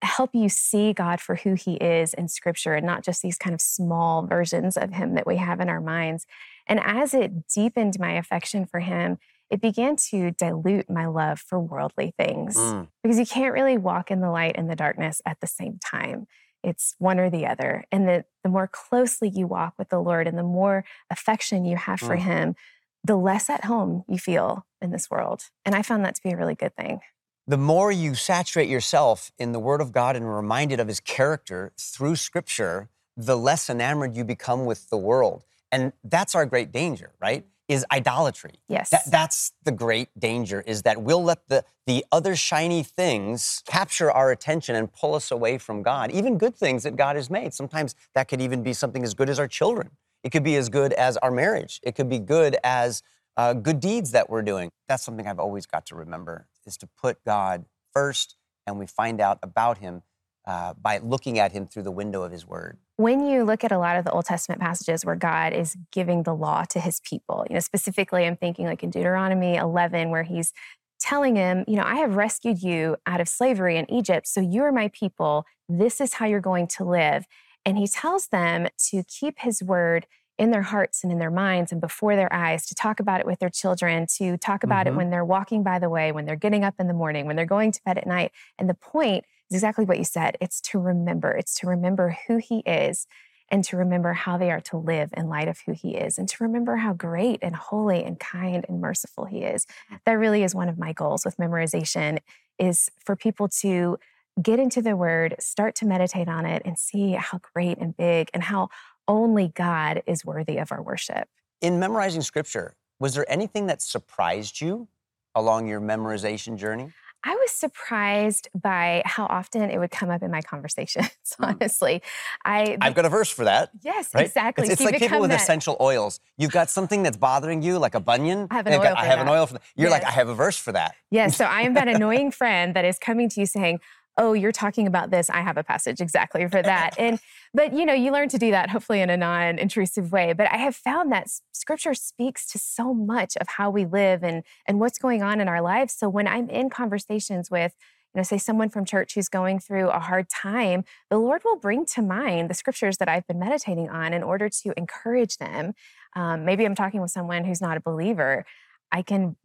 help 0.00 0.30
you 0.32 0.48
see 0.48 0.92
God 0.92 1.20
for 1.20 1.34
who 1.34 1.54
he 1.54 1.74
is 1.74 2.14
in 2.14 2.28
scripture 2.28 2.74
and 2.74 2.86
not 2.86 3.02
just 3.02 3.20
these 3.20 3.36
kind 3.36 3.52
of 3.52 3.60
small 3.60 4.24
versions 4.24 4.76
of 4.76 4.92
him 4.92 5.14
that 5.14 5.26
we 5.26 5.38
have 5.38 5.58
in 5.58 5.68
our 5.68 5.80
minds. 5.80 6.24
And 6.68 6.80
as 6.80 7.14
it 7.14 7.48
deepened 7.48 7.98
my 7.98 8.12
affection 8.12 8.66
for 8.66 8.80
him, 8.80 9.18
it 9.50 9.60
began 9.60 9.96
to 10.10 10.30
dilute 10.32 10.90
my 10.90 11.06
love 11.06 11.40
for 11.40 11.58
worldly 11.58 12.12
things 12.18 12.56
Mm. 12.56 12.88
because 13.02 13.18
you 13.18 13.24
can't 13.26 13.54
really 13.54 13.78
walk 13.78 14.10
in 14.10 14.20
the 14.20 14.30
light 14.30 14.56
and 14.56 14.68
the 14.70 14.76
darkness 14.76 15.22
at 15.24 15.40
the 15.40 15.46
same 15.46 15.78
time. 15.78 16.26
It's 16.62 16.94
one 16.98 17.18
or 17.18 17.30
the 17.30 17.46
other. 17.46 17.84
And 17.90 18.06
the, 18.06 18.24
the 18.42 18.50
more 18.50 18.68
closely 18.68 19.28
you 19.28 19.46
walk 19.46 19.74
with 19.78 19.88
the 19.88 20.00
Lord 20.00 20.26
and 20.26 20.36
the 20.36 20.42
more 20.42 20.84
affection 21.08 21.64
you 21.64 21.76
have 21.76 22.00
for 22.00 22.16
Mm. 22.16 22.20
him, 22.20 22.56
the 23.02 23.16
less 23.16 23.48
at 23.48 23.64
home 23.64 24.04
you 24.06 24.18
feel 24.18 24.66
in 24.82 24.90
this 24.90 25.10
world. 25.10 25.44
And 25.64 25.74
I 25.74 25.82
found 25.82 26.04
that 26.04 26.14
to 26.16 26.22
be 26.22 26.30
a 26.30 26.36
really 26.36 26.56
good 26.56 26.76
thing. 26.76 27.00
The 27.46 27.56
more 27.56 27.90
you 27.90 28.14
saturate 28.14 28.68
yourself 28.68 29.32
in 29.38 29.52
the 29.52 29.58
Word 29.60 29.80
of 29.80 29.92
God 29.92 30.16
and 30.16 30.26
are 30.26 30.36
reminded 30.36 30.80
of 30.80 30.88
His 30.88 31.00
character 31.00 31.72
through 31.78 32.16
Scripture, 32.16 32.90
the 33.16 33.38
less 33.38 33.70
enamored 33.70 34.14
you 34.14 34.24
become 34.24 34.66
with 34.66 34.90
the 34.90 34.98
world. 34.98 35.44
And 35.70 35.92
that's 36.04 36.34
our 36.34 36.46
great 36.46 36.72
danger, 36.72 37.12
right? 37.20 37.46
Is 37.68 37.84
idolatry. 37.92 38.60
Yes. 38.68 38.90
That, 38.90 39.02
that's 39.10 39.52
the 39.64 39.72
great 39.72 40.08
danger 40.18 40.62
is 40.66 40.82
that 40.82 41.02
we'll 41.02 41.22
let 41.22 41.48
the, 41.48 41.64
the 41.86 42.04
other 42.10 42.34
shiny 42.34 42.82
things 42.82 43.62
capture 43.66 44.10
our 44.10 44.30
attention 44.30 44.74
and 44.74 44.90
pull 44.90 45.14
us 45.14 45.30
away 45.30 45.58
from 45.58 45.82
God, 45.82 46.10
even 46.10 46.38
good 46.38 46.56
things 46.56 46.82
that 46.84 46.96
God 46.96 47.16
has 47.16 47.28
made. 47.28 47.52
Sometimes 47.52 47.94
that 48.14 48.26
could 48.28 48.40
even 48.40 48.62
be 48.62 48.72
something 48.72 49.04
as 49.04 49.12
good 49.12 49.28
as 49.28 49.38
our 49.38 49.48
children. 49.48 49.90
It 50.24 50.30
could 50.30 50.42
be 50.42 50.56
as 50.56 50.70
good 50.70 50.94
as 50.94 51.18
our 51.18 51.30
marriage. 51.30 51.78
It 51.82 51.94
could 51.94 52.08
be 52.08 52.18
good 52.18 52.56
as 52.64 53.02
uh, 53.36 53.52
good 53.52 53.80
deeds 53.80 54.10
that 54.12 54.28
we're 54.28 54.42
doing. 54.42 54.70
That's 54.88 55.04
something 55.04 55.26
I've 55.26 55.38
always 55.38 55.66
got 55.66 55.86
to 55.86 55.94
remember 55.94 56.48
is 56.66 56.76
to 56.78 56.88
put 57.00 57.24
God 57.24 57.66
first, 57.92 58.36
and 58.66 58.78
we 58.78 58.86
find 58.86 59.20
out 59.20 59.38
about 59.42 59.78
Him 59.78 60.02
uh, 60.48 60.72
by 60.80 60.98
looking 60.98 61.38
at 61.38 61.52
Him 61.52 61.66
through 61.68 61.84
the 61.84 61.92
window 61.92 62.22
of 62.22 62.32
His 62.32 62.44
Word. 62.46 62.78
when 62.96 63.20
you 63.24 63.44
look 63.44 63.62
at 63.62 63.70
a 63.70 63.78
lot 63.78 63.96
of 63.96 64.04
the 64.04 64.10
Old 64.10 64.24
Testament 64.24 64.60
passages 64.60 65.04
where 65.04 65.14
God 65.14 65.52
is 65.52 65.76
giving 65.92 66.24
the 66.24 66.34
law 66.34 66.64
to 66.70 66.80
his 66.80 66.98
people, 67.00 67.46
you 67.48 67.54
know, 67.54 67.60
specifically 67.60 68.26
I'm 68.26 68.36
thinking 68.36 68.66
like 68.66 68.82
in 68.82 68.90
Deuteronomy 68.90 69.54
11, 69.54 70.10
where 70.10 70.24
he's 70.24 70.52
telling 70.98 71.36
him, 71.36 71.64
you 71.68 71.76
know, 71.76 71.84
I 71.84 71.96
have 71.96 72.16
rescued 72.16 72.60
you 72.60 72.96
out 73.06 73.20
of 73.20 73.28
slavery 73.28 73.76
in 73.76 73.88
Egypt. 73.88 74.26
So 74.26 74.40
you 74.40 74.62
are 74.64 74.72
my 74.72 74.88
people. 74.88 75.44
This 75.68 76.00
is 76.00 76.14
how 76.14 76.26
you're 76.26 76.40
going 76.40 76.66
to 76.78 76.84
live. 76.84 77.26
And 77.64 77.78
he 77.78 77.86
tells 77.86 78.28
them 78.28 78.66
to 78.90 79.04
keep 79.04 79.38
his 79.40 79.62
word 79.62 80.06
in 80.38 80.50
their 80.50 80.62
hearts 80.62 81.02
and 81.04 81.12
in 81.12 81.18
their 81.20 81.30
minds 81.30 81.70
and 81.70 81.80
before 81.80 82.16
their 82.16 82.32
eyes, 82.32 82.64
to 82.66 82.74
talk 82.74 82.98
about 83.00 83.20
it 83.20 83.26
with 83.26 83.38
their 83.38 83.50
children, 83.50 84.06
to 84.16 84.36
talk 84.38 84.64
about 84.64 84.86
Mhm. 84.86 84.90
it 84.90 84.96
when 84.96 85.10
they're 85.10 85.24
walking 85.24 85.62
by 85.62 85.78
the 85.78 85.88
way, 85.90 86.10
when 86.10 86.24
they're 86.26 86.36
getting 86.36 86.64
up 86.64 86.74
in 86.80 86.86
the 86.88 86.94
morning, 86.94 87.26
when 87.26 87.36
they're 87.36 87.44
going 87.58 87.70
to 87.72 87.80
bed 87.84 87.98
at 87.98 88.06
night. 88.06 88.32
And 88.58 88.68
the 88.68 88.74
point 88.74 89.24
is 89.50 89.56
exactly 89.56 89.84
what 89.84 89.98
you 89.98 90.04
said 90.04 90.36
it's 90.40 90.60
to 90.60 90.78
remember, 90.78 91.30
it's 91.30 91.54
to 91.60 91.66
remember 91.66 92.16
who 92.26 92.38
he 92.38 92.60
is 92.60 93.06
and 93.50 93.64
to 93.64 93.76
remember 93.76 94.12
how 94.12 94.36
they 94.36 94.50
are 94.50 94.60
to 94.60 94.76
live 94.76 95.10
in 95.16 95.28
light 95.28 95.48
of 95.48 95.60
who 95.64 95.72
he 95.72 95.96
is 95.96 96.18
and 96.18 96.28
to 96.28 96.44
remember 96.44 96.76
how 96.76 96.92
great 96.92 97.38
and 97.42 97.56
holy 97.56 98.04
and 98.04 98.20
kind 98.20 98.64
and 98.68 98.80
merciful 98.80 99.24
he 99.24 99.38
is 99.38 99.66
that 100.04 100.12
really 100.12 100.42
is 100.42 100.54
one 100.54 100.68
of 100.68 100.78
my 100.78 100.92
goals 100.92 101.24
with 101.24 101.36
memorization 101.38 102.18
is 102.58 102.90
for 103.04 103.16
people 103.16 103.48
to 103.48 103.98
get 104.40 104.58
into 104.58 104.82
the 104.82 104.96
word 104.96 105.34
start 105.40 105.74
to 105.74 105.86
meditate 105.86 106.28
on 106.28 106.46
it 106.46 106.62
and 106.64 106.78
see 106.78 107.12
how 107.12 107.38
great 107.54 107.78
and 107.78 107.96
big 107.96 108.28
and 108.34 108.42
how 108.42 108.68
only 109.06 109.48
god 109.48 110.02
is 110.06 110.24
worthy 110.24 110.58
of 110.58 110.70
our 110.70 110.82
worship 110.82 111.28
In 111.60 111.78
memorizing 111.80 112.22
Scripture, 112.22 112.76
was 113.00 113.14
there 113.14 113.28
anything 113.30 113.66
that 113.66 113.80
surprised 113.82 114.60
you 114.60 114.88
along 115.34 115.66
your 115.66 115.80
memorization 115.80 116.56
journey? 116.56 116.92
I 117.24 117.34
was 117.34 117.50
surprised 117.50 118.48
by 118.54 119.02
how 119.04 119.26
often 119.26 119.62
it 119.70 119.78
would 119.78 119.90
come 119.90 120.08
up 120.10 120.22
in 120.22 120.30
my 120.30 120.42
conversations. 120.42 121.08
Mm. 121.38 121.54
Honestly, 121.60 122.02
I 122.44 122.78
I've 122.80 122.94
got 122.94 123.04
a 123.04 123.08
verse 123.10 123.28
for 123.30 123.44
that. 123.44 123.70
yes, 123.82 124.08
Right? 124.14 124.24
exactly. 124.26 124.64
It's, 124.64 124.72
it's 124.72 124.80
like 124.82 124.98
people 124.98 125.20
with 125.20 125.30
that- 125.30 125.40
essential 125.42 125.76
oils. 125.78 126.20
You've 126.38 126.50
got 126.52 126.70
something 126.70 127.02
that's 127.02 127.18
bothering 127.18 127.62
you, 127.62 127.78
like 127.78 127.94
a 127.94 128.00
bunion. 128.00 128.48
I 128.50 128.54
have 128.56 128.66
an 128.66 128.72
oil 128.72 128.82
got, 128.82 128.96
I 128.98 129.02
for 129.02 129.06
have 129.08 129.18
an 129.20 129.28
oil 129.28 129.46
for 129.46 129.52
that. 129.54 129.62
You're 129.76 129.90
like, 129.90 130.04
I 130.04 130.10
have 130.10 130.28
a 130.28 130.34
verse 130.34 130.56
for 130.56 130.72
that. 130.72 130.94
Yes, 131.10 131.36
so 131.36 131.44
I 131.44 131.60
am 131.62 131.74
that 131.74 131.86
annoying 131.94 132.30
friend 132.32 132.74
that 132.74 132.84
is 132.86 132.98
coming 132.98 133.28
to 133.28 133.40
you 133.40 133.46
saying, 133.46 133.78
oh, 134.18 134.32
you're 134.32 134.52
talking 134.52 134.86
about 134.86 135.10
this. 135.10 135.30
I 135.30 135.40
have 135.40 135.56
a 135.56 135.64
passage 135.64 136.00
exactly 136.00 136.46
for 136.48 136.60
that. 136.60 136.94
and, 136.98 137.20
but 137.54 137.72
you 137.72 137.86
know, 137.86 137.94
you 137.94 138.12
learn 138.12 138.28
to 138.30 138.38
do 138.38 138.50
that 138.50 138.68
hopefully 138.68 139.00
in 139.00 139.08
a 139.08 139.16
non 139.16 139.58
intrusive 139.58 140.12
way. 140.12 140.32
But 140.32 140.52
I 140.52 140.56
have 140.56 140.76
found 140.76 141.12
that 141.12 141.28
scripture 141.52 141.94
speaks 141.94 142.46
to 142.52 142.58
so 142.58 142.92
much 142.92 143.36
of 143.40 143.48
how 143.48 143.70
we 143.70 143.86
live 143.86 144.22
and, 144.22 144.42
and 144.66 144.80
what's 144.80 144.98
going 144.98 145.22
on 145.22 145.40
in 145.40 145.48
our 145.48 145.62
lives. 145.62 145.94
So 145.94 146.08
when 146.08 146.26
I'm 146.26 146.50
in 146.50 146.68
conversations 146.68 147.50
with, 147.50 147.74
you 148.14 148.18
know, 148.18 148.22
say 148.24 148.38
someone 148.38 148.70
from 148.70 148.84
church 148.84 149.14
who's 149.14 149.28
going 149.28 149.60
through 149.60 149.90
a 149.90 150.00
hard 150.00 150.28
time, 150.28 150.84
the 151.10 151.18
Lord 151.18 151.42
will 151.44 151.58
bring 151.58 151.86
to 151.86 152.02
mind 152.02 152.50
the 152.50 152.54
scriptures 152.54 152.96
that 152.98 153.08
I've 153.08 153.26
been 153.26 153.38
meditating 153.38 153.88
on 153.88 154.12
in 154.12 154.22
order 154.22 154.48
to 154.48 154.72
encourage 154.76 155.36
them. 155.36 155.74
Um, 156.16 156.44
maybe 156.44 156.64
I'm 156.64 156.74
talking 156.74 157.00
with 157.00 157.10
someone 157.10 157.44
who's 157.44 157.60
not 157.60 157.76
a 157.76 157.80
believer. 157.80 158.44
I 158.90 159.02
can 159.02 159.36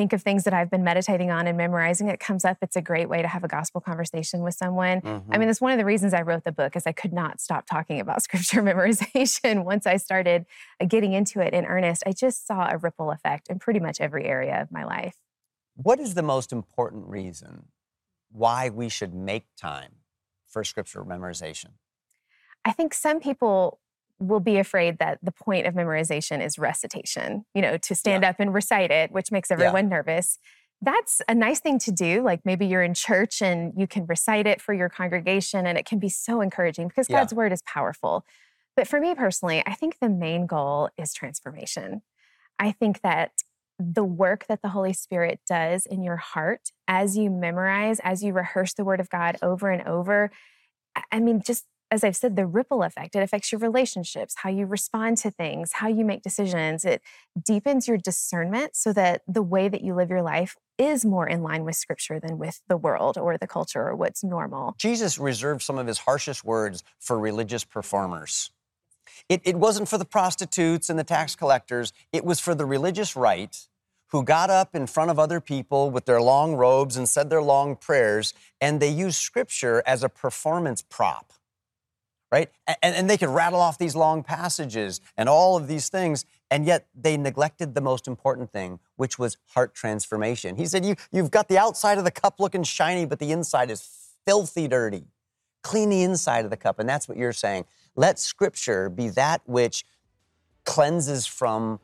think 0.00 0.14
of 0.14 0.22
things 0.22 0.44
that 0.44 0.54
I've 0.54 0.70
been 0.70 0.82
meditating 0.82 1.30
on 1.30 1.46
and 1.46 1.58
memorizing. 1.58 2.08
It 2.08 2.20
comes 2.20 2.42
up. 2.42 2.56
It's 2.62 2.74
a 2.74 2.80
great 2.80 3.10
way 3.10 3.20
to 3.20 3.28
have 3.28 3.44
a 3.44 3.48
gospel 3.48 3.82
conversation 3.82 4.40
with 4.40 4.54
someone. 4.54 5.02
Mm-hmm. 5.02 5.30
I 5.30 5.36
mean, 5.36 5.46
that's 5.46 5.60
one 5.60 5.72
of 5.72 5.78
the 5.78 5.84
reasons 5.84 6.14
I 6.14 6.22
wrote 6.22 6.44
the 6.44 6.52
book 6.52 6.74
is 6.74 6.86
I 6.86 6.92
could 6.92 7.12
not 7.12 7.38
stop 7.38 7.66
talking 7.66 8.00
about 8.00 8.22
scripture 8.26 8.62
memorization. 8.62 9.62
Once 9.62 9.86
I 9.86 9.98
started 9.98 10.46
uh, 10.80 10.86
getting 10.86 11.12
into 11.12 11.40
it 11.40 11.52
in 11.52 11.66
earnest, 11.66 12.02
I 12.06 12.12
just 12.12 12.46
saw 12.46 12.66
a 12.70 12.78
ripple 12.78 13.10
effect 13.10 13.48
in 13.48 13.58
pretty 13.58 13.78
much 13.78 14.00
every 14.00 14.24
area 14.24 14.62
of 14.62 14.72
my 14.72 14.84
life. 14.84 15.16
What 15.74 16.00
is 16.00 16.14
the 16.14 16.22
most 16.22 16.50
important 16.50 17.06
reason 17.06 17.66
why 18.32 18.70
we 18.70 18.88
should 18.88 19.12
make 19.12 19.48
time 19.54 19.96
for 20.48 20.64
scripture 20.64 21.04
memorization? 21.04 21.72
I 22.64 22.72
think 22.72 22.94
some 22.94 23.20
people 23.20 23.80
will 24.20 24.40
be 24.40 24.58
afraid 24.58 24.98
that 24.98 25.18
the 25.22 25.32
point 25.32 25.66
of 25.66 25.74
memorization 25.74 26.44
is 26.44 26.58
recitation, 26.58 27.44
you 27.54 27.62
know, 27.62 27.76
to 27.78 27.94
stand 27.94 28.22
yeah. 28.22 28.30
up 28.30 28.36
and 28.38 28.52
recite 28.52 28.90
it, 28.90 29.10
which 29.10 29.32
makes 29.32 29.50
everyone 29.50 29.84
yeah. 29.84 29.96
nervous. 29.96 30.38
That's 30.82 31.20
a 31.28 31.34
nice 31.34 31.60
thing 31.60 31.78
to 31.80 31.92
do. 31.92 32.22
Like 32.22 32.40
maybe 32.44 32.66
you're 32.66 32.82
in 32.82 32.94
church 32.94 33.42
and 33.42 33.72
you 33.76 33.86
can 33.86 34.06
recite 34.06 34.46
it 34.46 34.60
for 34.60 34.72
your 34.72 34.88
congregation, 34.88 35.66
and 35.66 35.76
it 35.76 35.86
can 35.86 35.98
be 35.98 36.08
so 36.08 36.40
encouraging 36.40 36.88
because 36.88 37.08
yeah. 37.08 37.18
God's 37.18 37.34
word 37.34 37.52
is 37.52 37.62
powerful. 37.62 38.24
But 38.76 38.86
for 38.86 39.00
me 39.00 39.14
personally, 39.14 39.62
I 39.66 39.74
think 39.74 39.98
the 40.00 40.08
main 40.08 40.46
goal 40.46 40.90
is 40.96 41.12
transformation. 41.12 42.02
I 42.58 42.72
think 42.72 43.00
that 43.02 43.32
the 43.78 44.04
work 44.04 44.46
that 44.46 44.60
the 44.62 44.68
Holy 44.68 44.92
Spirit 44.92 45.40
does 45.48 45.86
in 45.86 46.02
your 46.02 46.16
heart 46.16 46.70
as 46.86 47.16
you 47.16 47.30
memorize, 47.30 47.98
as 48.00 48.22
you 48.22 48.34
rehearse 48.34 48.74
the 48.74 48.84
Word 48.84 49.00
of 49.00 49.08
God 49.08 49.38
over 49.42 49.70
and 49.70 49.86
over. 49.86 50.30
I 51.10 51.20
mean, 51.20 51.40
just 51.40 51.64
as 51.90 52.04
I've 52.04 52.16
said, 52.16 52.36
the 52.36 52.46
ripple 52.46 52.82
effect, 52.82 53.16
it 53.16 53.22
affects 53.22 53.50
your 53.50 53.58
relationships, 53.58 54.34
how 54.38 54.50
you 54.50 54.66
respond 54.66 55.18
to 55.18 55.30
things, 55.30 55.72
how 55.74 55.88
you 55.88 56.04
make 56.04 56.22
decisions. 56.22 56.84
It 56.84 57.02
deepens 57.42 57.88
your 57.88 57.96
discernment 57.96 58.76
so 58.76 58.92
that 58.92 59.22
the 59.26 59.42
way 59.42 59.68
that 59.68 59.82
you 59.82 59.94
live 59.94 60.10
your 60.10 60.22
life 60.22 60.56
is 60.78 61.04
more 61.04 61.26
in 61.26 61.42
line 61.42 61.64
with 61.64 61.76
scripture 61.76 62.20
than 62.20 62.38
with 62.38 62.60
the 62.68 62.76
world 62.76 63.18
or 63.18 63.36
the 63.36 63.46
culture 63.46 63.88
or 63.88 63.96
what's 63.96 64.24
normal. 64.24 64.74
Jesus 64.78 65.18
reserved 65.18 65.62
some 65.62 65.78
of 65.78 65.86
his 65.86 65.98
harshest 65.98 66.44
words 66.44 66.82
for 66.98 67.18
religious 67.18 67.64
performers. 67.64 68.50
It, 69.28 69.42
it 69.44 69.56
wasn't 69.56 69.88
for 69.88 69.98
the 69.98 70.04
prostitutes 70.04 70.88
and 70.88 70.98
the 70.98 71.04
tax 71.04 71.36
collectors, 71.36 71.92
it 72.12 72.24
was 72.24 72.40
for 72.40 72.54
the 72.54 72.64
religious 72.64 73.16
right 73.16 73.56
who 74.08 74.24
got 74.24 74.50
up 74.50 74.74
in 74.74 74.86
front 74.86 75.10
of 75.10 75.18
other 75.18 75.40
people 75.40 75.90
with 75.90 76.04
their 76.04 76.20
long 76.20 76.56
robes 76.56 76.96
and 76.96 77.08
said 77.08 77.30
their 77.30 77.42
long 77.42 77.76
prayers, 77.76 78.34
and 78.60 78.80
they 78.80 78.88
used 78.88 79.18
scripture 79.18 79.82
as 79.86 80.02
a 80.02 80.08
performance 80.08 80.82
prop, 80.82 81.32
right? 82.30 82.50
And, 82.66 82.94
and, 82.94 83.10
they 83.10 83.16
could 83.16 83.28
rattle 83.28 83.60
off 83.60 83.78
these 83.78 83.96
long 83.96 84.22
passages 84.22 85.00
and 85.16 85.28
all 85.28 85.56
of 85.56 85.66
these 85.66 85.88
things, 85.88 86.24
and 86.50 86.64
yet 86.64 86.86
they 86.94 87.16
neglected 87.16 87.74
the 87.74 87.80
most 87.80 88.06
important 88.06 88.52
thing, 88.52 88.78
which 88.96 89.18
was 89.18 89.36
heart 89.48 89.74
transformation. 89.74 90.56
He 90.56 90.66
said, 90.66 90.84
you, 90.84 90.94
You've 91.10 91.30
got 91.30 91.48
the 91.48 91.58
outside 91.58 91.98
of 91.98 92.04
the 92.04 92.10
cup 92.10 92.38
looking 92.38 92.62
shiny, 92.62 93.04
but 93.04 93.18
the 93.18 93.32
inside 93.32 93.70
is 93.70 93.88
filthy 94.26 94.68
dirty. 94.68 95.04
Clean 95.62 95.88
the 95.90 96.02
inside 96.02 96.44
of 96.44 96.50
the 96.50 96.56
cup, 96.56 96.78
and 96.78 96.88
that's 96.88 97.08
what 97.08 97.18
you're 97.18 97.32
saying. 97.32 97.64
Let 97.96 98.18
scripture 98.18 98.88
be 98.88 99.08
that 99.10 99.42
which 99.46 99.84
cleanses 100.64 101.26
from 101.26 101.80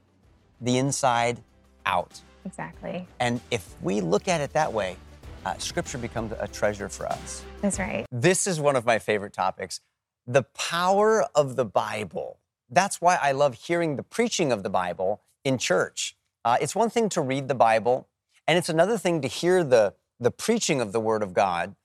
the 0.60 0.78
inside 0.78 1.42
out. 1.84 2.20
Exactly. 2.44 3.06
And 3.18 3.40
if 3.50 3.74
we 3.82 4.00
look 4.00 4.28
at 4.28 4.40
it 4.40 4.52
that 4.52 4.72
way, 4.72 4.96
uh, 5.44 5.56
scripture 5.58 5.98
becomes 5.98 6.32
a 6.38 6.48
treasure 6.48 6.88
for 6.88 7.06
us. 7.06 7.44
That's 7.60 7.78
right. 7.78 8.06
This 8.10 8.46
is 8.46 8.60
one 8.60 8.76
of 8.76 8.86
my 8.86 8.98
favorite 8.98 9.32
topics 9.32 9.80
the 10.26 10.42
power 10.42 11.26
of 11.34 11.56
the 11.56 11.64
Bible. 11.64 12.38
That's 12.68 13.00
why 13.00 13.18
I 13.20 13.32
love 13.32 13.54
hearing 13.54 13.96
the 13.96 14.02
preaching 14.02 14.52
of 14.52 14.62
the 14.62 14.70
Bible 14.70 15.22
in 15.44 15.58
church. 15.58 16.16
Uh, 16.44 16.56
it's 16.60 16.74
one 16.74 16.90
thing 16.90 17.08
to 17.10 17.20
read 17.20 17.48
the 17.48 17.54
Bible, 17.54 18.08
and 18.46 18.58
it's 18.58 18.68
another 18.68 18.98
thing 18.98 19.20
to 19.20 19.28
hear 19.28 19.62
the, 19.62 19.94
the 20.18 20.30
preaching 20.30 20.80
of 20.80 20.92
the 20.92 21.00
Word 21.00 21.22
of 21.22 21.32
God, 21.32 21.76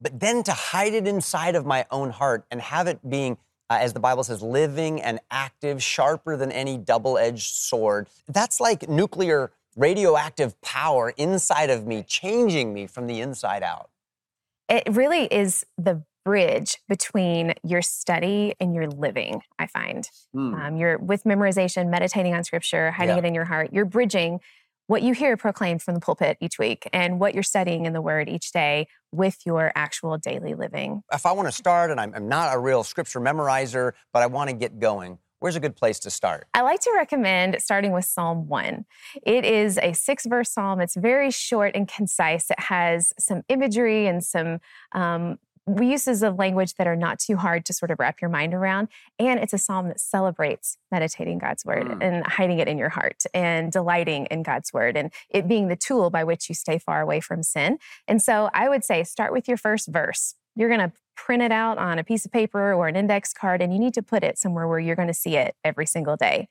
but 0.00 0.20
then 0.20 0.42
to 0.42 0.52
hide 0.52 0.94
it 0.94 1.06
inside 1.06 1.54
of 1.54 1.64
my 1.64 1.86
own 1.90 2.10
heart 2.10 2.44
and 2.50 2.60
have 2.60 2.86
it 2.86 3.08
being 3.08 3.38
uh, 3.70 3.78
as 3.80 3.92
the 3.92 4.00
Bible 4.00 4.24
says, 4.24 4.42
living 4.42 5.00
and 5.00 5.20
active, 5.30 5.80
sharper 5.80 6.36
than 6.36 6.50
any 6.50 6.76
double 6.76 7.16
edged 7.16 7.54
sword. 7.54 8.08
That's 8.28 8.60
like 8.60 8.88
nuclear 8.88 9.52
radioactive 9.76 10.60
power 10.60 11.10
inside 11.16 11.70
of 11.70 11.86
me, 11.86 12.02
changing 12.02 12.74
me 12.74 12.88
from 12.88 13.06
the 13.06 13.20
inside 13.20 13.62
out. 13.62 13.90
It 14.68 14.82
really 14.90 15.24
is 15.26 15.64
the 15.78 16.02
bridge 16.24 16.78
between 16.88 17.54
your 17.62 17.82
study 17.82 18.54
and 18.60 18.74
your 18.74 18.88
living, 18.88 19.42
I 19.58 19.66
find. 19.66 20.08
Mm. 20.34 20.60
Um, 20.60 20.76
you're 20.76 20.98
with 20.98 21.24
memorization, 21.24 21.88
meditating 21.88 22.34
on 22.34 22.44
scripture, 22.44 22.90
hiding 22.90 23.16
yeah. 23.16 23.22
it 23.22 23.24
in 23.24 23.34
your 23.34 23.46
heart. 23.46 23.70
You're 23.72 23.84
bridging 23.84 24.40
what 24.90 25.02
you 25.02 25.14
hear 25.14 25.36
proclaimed 25.36 25.80
from 25.80 25.94
the 25.94 26.00
pulpit 26.00 26.36
each 26.40 26.58
week 26.58 26.88
and 26.92 27.20
what 27.20 27.32
you're 27.32 27.44
studying 27.44 27.86
in 27.86 27.92
the 27.92 28.02
Word 28.02 28.28
each 28.28 28.50
day 28.50 28.88
with 29.12 29.38
your 29.46 29.70
actual 29.76 30.18
daily 30.18 30.54
living. 30.54 31.02
If 31.12 31.26
I 31.26 31.32
want 31.32 31.46
to 31.46 31.52
start 31.52 31.92
and 31.92 32.00
I'm, 32.00 32.12
I'm 32.12 32.28
not 32.28 32.54
a 32.54 32.58
real 32.58 32.82
scripture 32.82 33.20
memorizer, 33.20 33.92
but 34.12 34.24
I 34.24 34.26
want 34.26 34.50
to 34.50 34.56
get 34.56 34.80
going, 34.80 35.18
where's 35.38 35.54
a 35.56 35.60
good 35.60 35.76
place 35.76 35.98
to 36.00 36.10
start? 36.10 36.48
I 36.54 36.62
like 36.62 36.80
to 36.80 36.92
recommend 36.94 37.56
starting 37.60 37.92
with 37.92 38.04
Psalm 38.04 38.48
1. 38.48 38.84
It 39.22 39.44
is 39.44 39.78
a 39.82 39.92
six 39.92 40.26
verse 40.26 40.50
psalm. 40.50 40.80
It's 40.80 40.96
very 40.96 41.30
short 41.30 41.76
and 41.76 41.86
concise. 41.88 42.50
It 42.50 42.58
has 42.60 43.12
some 43.18 43.42
imagery 43.48 44.06
and 44.06 44.24
some 44.24 44.58
um, 44.92 45.38
uses 45.80 46.22
of 46.22 46.38
language 46.38 46.74
that 46.74 46.86
are 46.86 46.96
not 46.96 47.18
too 47.18 47.36
hard 47.36 47.64
to 47.66 47.72
sort 47.72 47.90
of 47.90 47.98
wrap 47.98 48.20
your 48.20 48.30
mind 48.30 48.54
around. 48.54 48.88
And 49.18 49.40
it's 49.40 49.52
a 49.52 49.58
psalm 49.58 49.88
that 49.88 50.00
celebrates 50.00 50.78
meditating 50.90 51.38
God's 51.38 51.64
word 51.64 51.86
mm. 51.86 52.02
and 52.02 52.26
hiding 52.26 52.58
it 52.58 52.68
in 52.68 52.78
your 52.78 52.88
heart 52.88 53.24
and 53.34 53.70
delighting 53.70 54.26
in 54.26 54.42
God's 54.42 54.72
word 54.72 54.96
and 54.96 55.12
it 55.28 55.48
being 55.48 55.68
the 55.68 55.76
tool 55.76 56.10
by 56.10 56.24
which 56.24 56.48
you 56.48 56.54
stay 56.54 56.78
far 56.78 57.00
away 57.00 57.20
from 57.20 57.42
sin. 57.42 57.78
And 58.08 58.22
so 58.22 58.50
I 58.54 58.68
would 58.68 58.84
say 58.84 59.04
start 59.04 59.32
with 59.32 59.48
your 59.48 59.56
first 59.56 59.88
verse. 59.88 60.34
You're 60.56 60.68
going 60.68 60.80
to 60.80 60.92
print 61.16 61.42
it 61.42 61.52
out 61.52 61.78
on 61.78 61.98
a 61.98 62.04
piece 62.04 62.24
of 62.24 62.32
paper 62.32 62.72
or 62.72 62.88
an 62.88 62.96
index 62.96 63.32
card, 63.32 63.60
and 63.60 63.72
you 63.72 63.78
need 63.78 63.94
to 63.94 64.02
put 64.02 64.24
it 64.24 64.38
somewhere 64.38 64.66
where 64.66 64.80
you're 64.80 64.96
going 64.96 65.08
to 65.08 65.14
see 65.14 65.36
it 65.36 65.54
every 65.64 65.86
single 65.86 66.16
day 66.16 66.48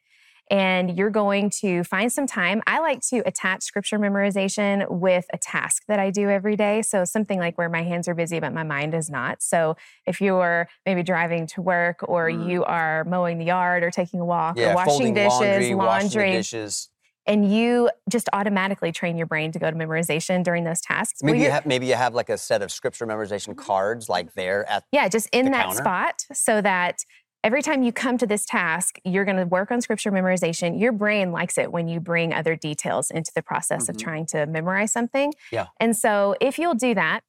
and 0.50 0.98
you're 0.98 1.10
going 1.10 1.50
to 1.62 1.84
find 1.84 2.12
some 2.12 2.26
time. 2.26 2.62
I 2.66 2.80
like 2.80 3.02
to 3.10 3.22
attach 3.26 3.64
scripture 3.64 4.00
memorization 4.00 4.90
with 4.90 5.26
a 5.32 5.38
task 5.38 5.84
that 5.88 6.00
I 6.00 6.10
do 6.10 6.30
every 6.30 6.56
day. 6.56 6.82
So 6.82 7.06
something 7.06 7.40
like 7.40 7.58
where 7.58 7.70
my 7.70 7.84
hands 7.84 8.08
are 8.08 8.16
busy, 8.16 8.40
but 8.40 8.54
my 8.54 8.64
mind 8.64 8.94
is 8.94 9.10
not. 9.10 9.42
So 9.44 9.76
if 10.08 10.20
you're 10.22 10.68
maybe 10.86 11.04
driving 11.04 11.46
to 11.48 11.62
work 11.62 12.00
or 12.02 12.30
mm. 12.30 12.50
you 12.50 12.64
are 12.64 13.04
mowing 13.06 13.38
the 13.38 13.46
yard 13.46 13.84
or 13.84 13.92
taking 13.92 14.20
a 14.20 14.26
walk 14.26 14.58
yeah, 14.58 14.72
or 14.72 14.76
washing 14.76 15.14
dishes, 15.14 15.40
laundry, 15.40 15.76
laundry 15.76 16.32
dishes. 16.32 16.90
And 17.28 17.54
you 17.54 17.92
just 18.10 18.28
automatically 18.34 18.92
train 18.92 19.16
your 19.16 19.28
brain 19.28 19.52
to 19.52 19.60
go 19.60 19.70
to 19.70 19.78
memorization 19.78 20.44
during 20.44 20.64
those 20.64 20.82
tasks. 20.82 21.22
Maybe 21.22 21.40
you 21.40 21.52
have 21.52 21.64
maybe 21.64 21.86
you 21.86 21.94
have 21.94 22.16
like 22.16 22.30
a 22.30 22.40
set 22.40 22.64
of 22.64 22.72
scripture 22.72 23.06
memorization 23.06 23.56
cards 23.56 24.10
like 24.10 24.34
there 24.34 24.68
at 24.68 24.86
yeah, 24.92 25.08
just 25.08 25.30
in 25.32 25.52
that 25.52 25.66
counter. 25.66 25.78
spot 25.78 26.26
so 26.34 26.60
that 26.62 27.04
every 27.44 27.62
time 27.62 27.84
you 27.84 27.92
come 27.92 28.18
to 28.18 28.28
this 28.28 28.46
task, 28.46 29.00
you're 29.04 29.26
going 29.26 29.38
to 29.38 29.46
work 29.46 29.72
on 29.72 29.82
scripture 29.82 30.12
memorization. 30.12 30.80
Your 30.80 30.92
brain 30.92 31.32
likes 31.32 31.58
it 31.58 31.72
when 31.72 31.88
you 31.88 32.00
bring 32.00 32.34
other 32.34 32.56
details 32.56 33.12
into 33.12 33.32
the 33.34 33.42
process 33.42 33.84
mm-hmm. 33.84 33.92
of 33.92 33.98
trying 33.98 34.26
to 34.28 34.46
memorize 34.46 34.92
something. 34.92 35.34
Yeah. 35.52 35.68
And 35.80 35.96
so 35.96 36.36
if 36.42 36.60
you'll 36.60 36.76
do 36.76 36.94
that, 36.96 37.22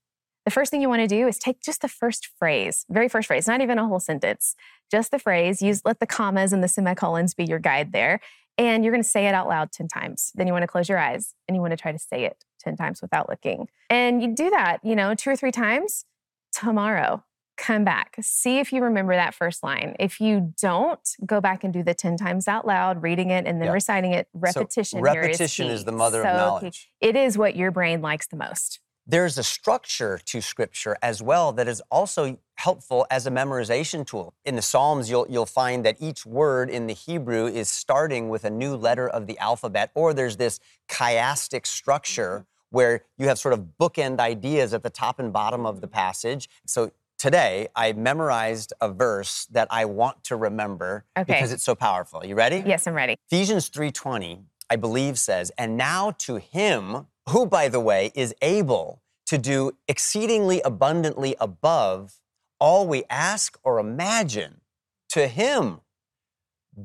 the 0.45 0.51
first 0.51 0.71
thing 0.71 0.81
you 0.81 0.89
want 0.89 1.03
to 1.03 1.07
do 1.07 1.29
is 1.29 1.39
take 1.39 1.61
just 1.61 1.83
the 1.83 1.89
first 1.89 2.29
phrase, 2.39 2.87
very 2.89 3.09
first 3.09 3.29
phrase, 3.29 3.47
not 3.47 3.61
even 3.61 3.79
a 3.79 3.87
whole 3.87 4.01
sentence, 4.01 4.57
just 4.91 5.11
the 5.11 5.19
phrase. 5.19 5.61
Use 5.61 5.83
let 5.85 6.01
the 6.01 6.07
commas 6.07 6.53
and 6.53 6.65
the 6.65 6.69
semicolons 6.69 7.35
be 7.35 7.45
your 7.45 7.59
guide 7.59 7.93
there. 7.93 8.21
And 8.57 8.83
you're 8.85 8.93
going 8.93 9.03
to 9.03 9.09
say 9.09 9.27
it 9.27 9.35
out 9.35 9.49
loud 9.49 9.71
10 9.71 9.89
times. 9.89 10.33
Then 10.35 10.47
you 10.47 10.53
want 10.53 10.63
to 10.63 10.67
close 10.67 10.89
your 10.89 10.99
eyes 10.99 11.35
and 11.47 11.55
you 11.55 11.61
want 11.61 11.73
to 11.73 11.77
try 11.77 11.93
to 11.93 11.99
say 11.99 12.25
it 12.25 12.45
10 12.61 12.77
times 12.77 13.01
without 13.01 13.29
looking. 13.29 13.69
And 13.89 14.23
you 14.23 14.35
do 14.35 14.51
that, 14.51 14.81
you 14.83 14.97
know, 14.97 15.15
two 15.15 15.31
or 15.31 15.37
three 15.37 15.53
times 15.53 16.05
tomorrow 16.53 17.23
come 17.61 17.85
back. 17.85 18.17
See 18.23 18.59
if 18.59 18.73
you 18.73 18.83
remember 18.83 19.15
that 19.15 19.35
first 19.35 19.63
line. 19.63 19.95
If 20.01 20.21
you 20.21 20.55
don't, 20.61 21.17
go 21.27 21.41
back 21.41 21.63
and 21.63 21.73
do 21.73 21.83
the 21.83 21.95
10 21.95 22.17
times 22.17 22.49
out 22.49 22.67
loud, 22.67 23.03
reading 23.03 23.31
it 23.31 23.47
and 23.47 23.61
then 23.61 23.67
yeah. 23.67 23.73
reciting 23.73 24.13
it. 24.13 24.29
Repetition. 24.33 24.99
So 24.99 25.03
repetition 25.03 25.67
is, 25.67 25.81
is, 25.81 25.85
the 25.85 25.93
mother 25.93 26.23
so 26.23 26.29
of 26.31 26.37
knowledge. 26.37 26.91
It 27.01 27.17
is 27.17 27.37
what 27.37 27.55
your 27.57 27.71
brain 27.71 28.01
likes 28.01 28.27
the 28.27 28.37
most. 28.37 28.81
There's 29.07 29.37
a 29.39 29.45
structure 29.45 30.21
to 30.25 30.41
scripture 30.41 30.97
as 31.03 31.23
well 31.23 31.53
that 31.53 31.69
is 31.69 31.83
also 31.91 32.39
helpful 32.55 33.07
as 33.11 33.27
a 33.27 33.31
memorization 33.31 34.07
tool. 34.07 34.35
In 34.45 34.57
the 34.57 34.63
Psalms, 34.63 35.11
you'll, 35.11 35.27
you'll 35.29 35.47
find 35.47 35.85
that 35.85 35.97
each 36.01 36.25
word 36.25 36.71
in 36.71 36.87
the 36.87 36.95
Hebrew 36.95 37.47
is 37.47 37.69
starting 37.69 38.29
with 38.31 38.45
a 38.45 38.51
new 38.51 38.75
letter 38.75 39.09
of 39.09 39.27
the 39.27 39.39
alphabet, 39.39 39.91
or 39.95 40.15
there's 40.15 40.37
this 40.37 40.61
chiastic 40.89 41.67
structure. 41.67 42.31
Mm-hmm 42.31 42.45
where 42.71 43.05
you 43.19 43.27
have 43.29 43.39
sort 43.39 43.53
of 43.53 43.67
bookend 43.79 44.19
ideas 44.19 44.73
at 44.73 44.83
the 44.83 44.91
top 44.91 45.19
and 45.19 45.33
bottom 45.33 45.67
of 45.67 45.81
the 45.81 45.89
passage. 45.89 46.49
So 46.67 46.93
today 47.21 47.69
I 47.77 47.93
memorized 47.93 48.73
a 48.81 48.89
verse 48.89 49.47
that 49.51 49.69
I 49.71 49.85
want 49.85 50.25
to 50.25 50.37
remember 50.37 51.05
Okay. 51.17 51.35
because 51.35 51.53
it's 51.53 51.63
so 51.63 51.75
powerful. 51.75 52.25
You 52.25 52.35
ready? 52.35 52.63
Yes, 52.67 52.87
I'm 52.87 52.95
ready. 52.95 53.17
Ephesians 53.31 53.69
3:20, 53.69 54.47
I 54.71 54.77
believe 54.77 55.19
says, 55.19 55.53
"And 55.59 55.77
now 55.77 56.13
to 56.13 56.37
him 56.37 57.07
who 57.29 57.47
by 57.47 57.69
the 57.69 57.79
way 57.79 58.11
is 58.15 58.35
able 58.41 59.03
to 59.27 59.37
do 59.39 59.77
exceedingly 59.87 60.61
abundantly 60.63 61.37
above 61.39 62.21
all 62.59 62.87
we 62.87 63.05
ask 63.09 63.59
or 63.63 63.79
imagine, 63.79 64.63
to 65.11 65.29
him 65.29 65.83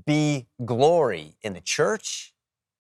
be 0.06 0.48
glory 0.63 1.38
in 1.42 1.54
the 1.54 1.62
church 1.62 2.34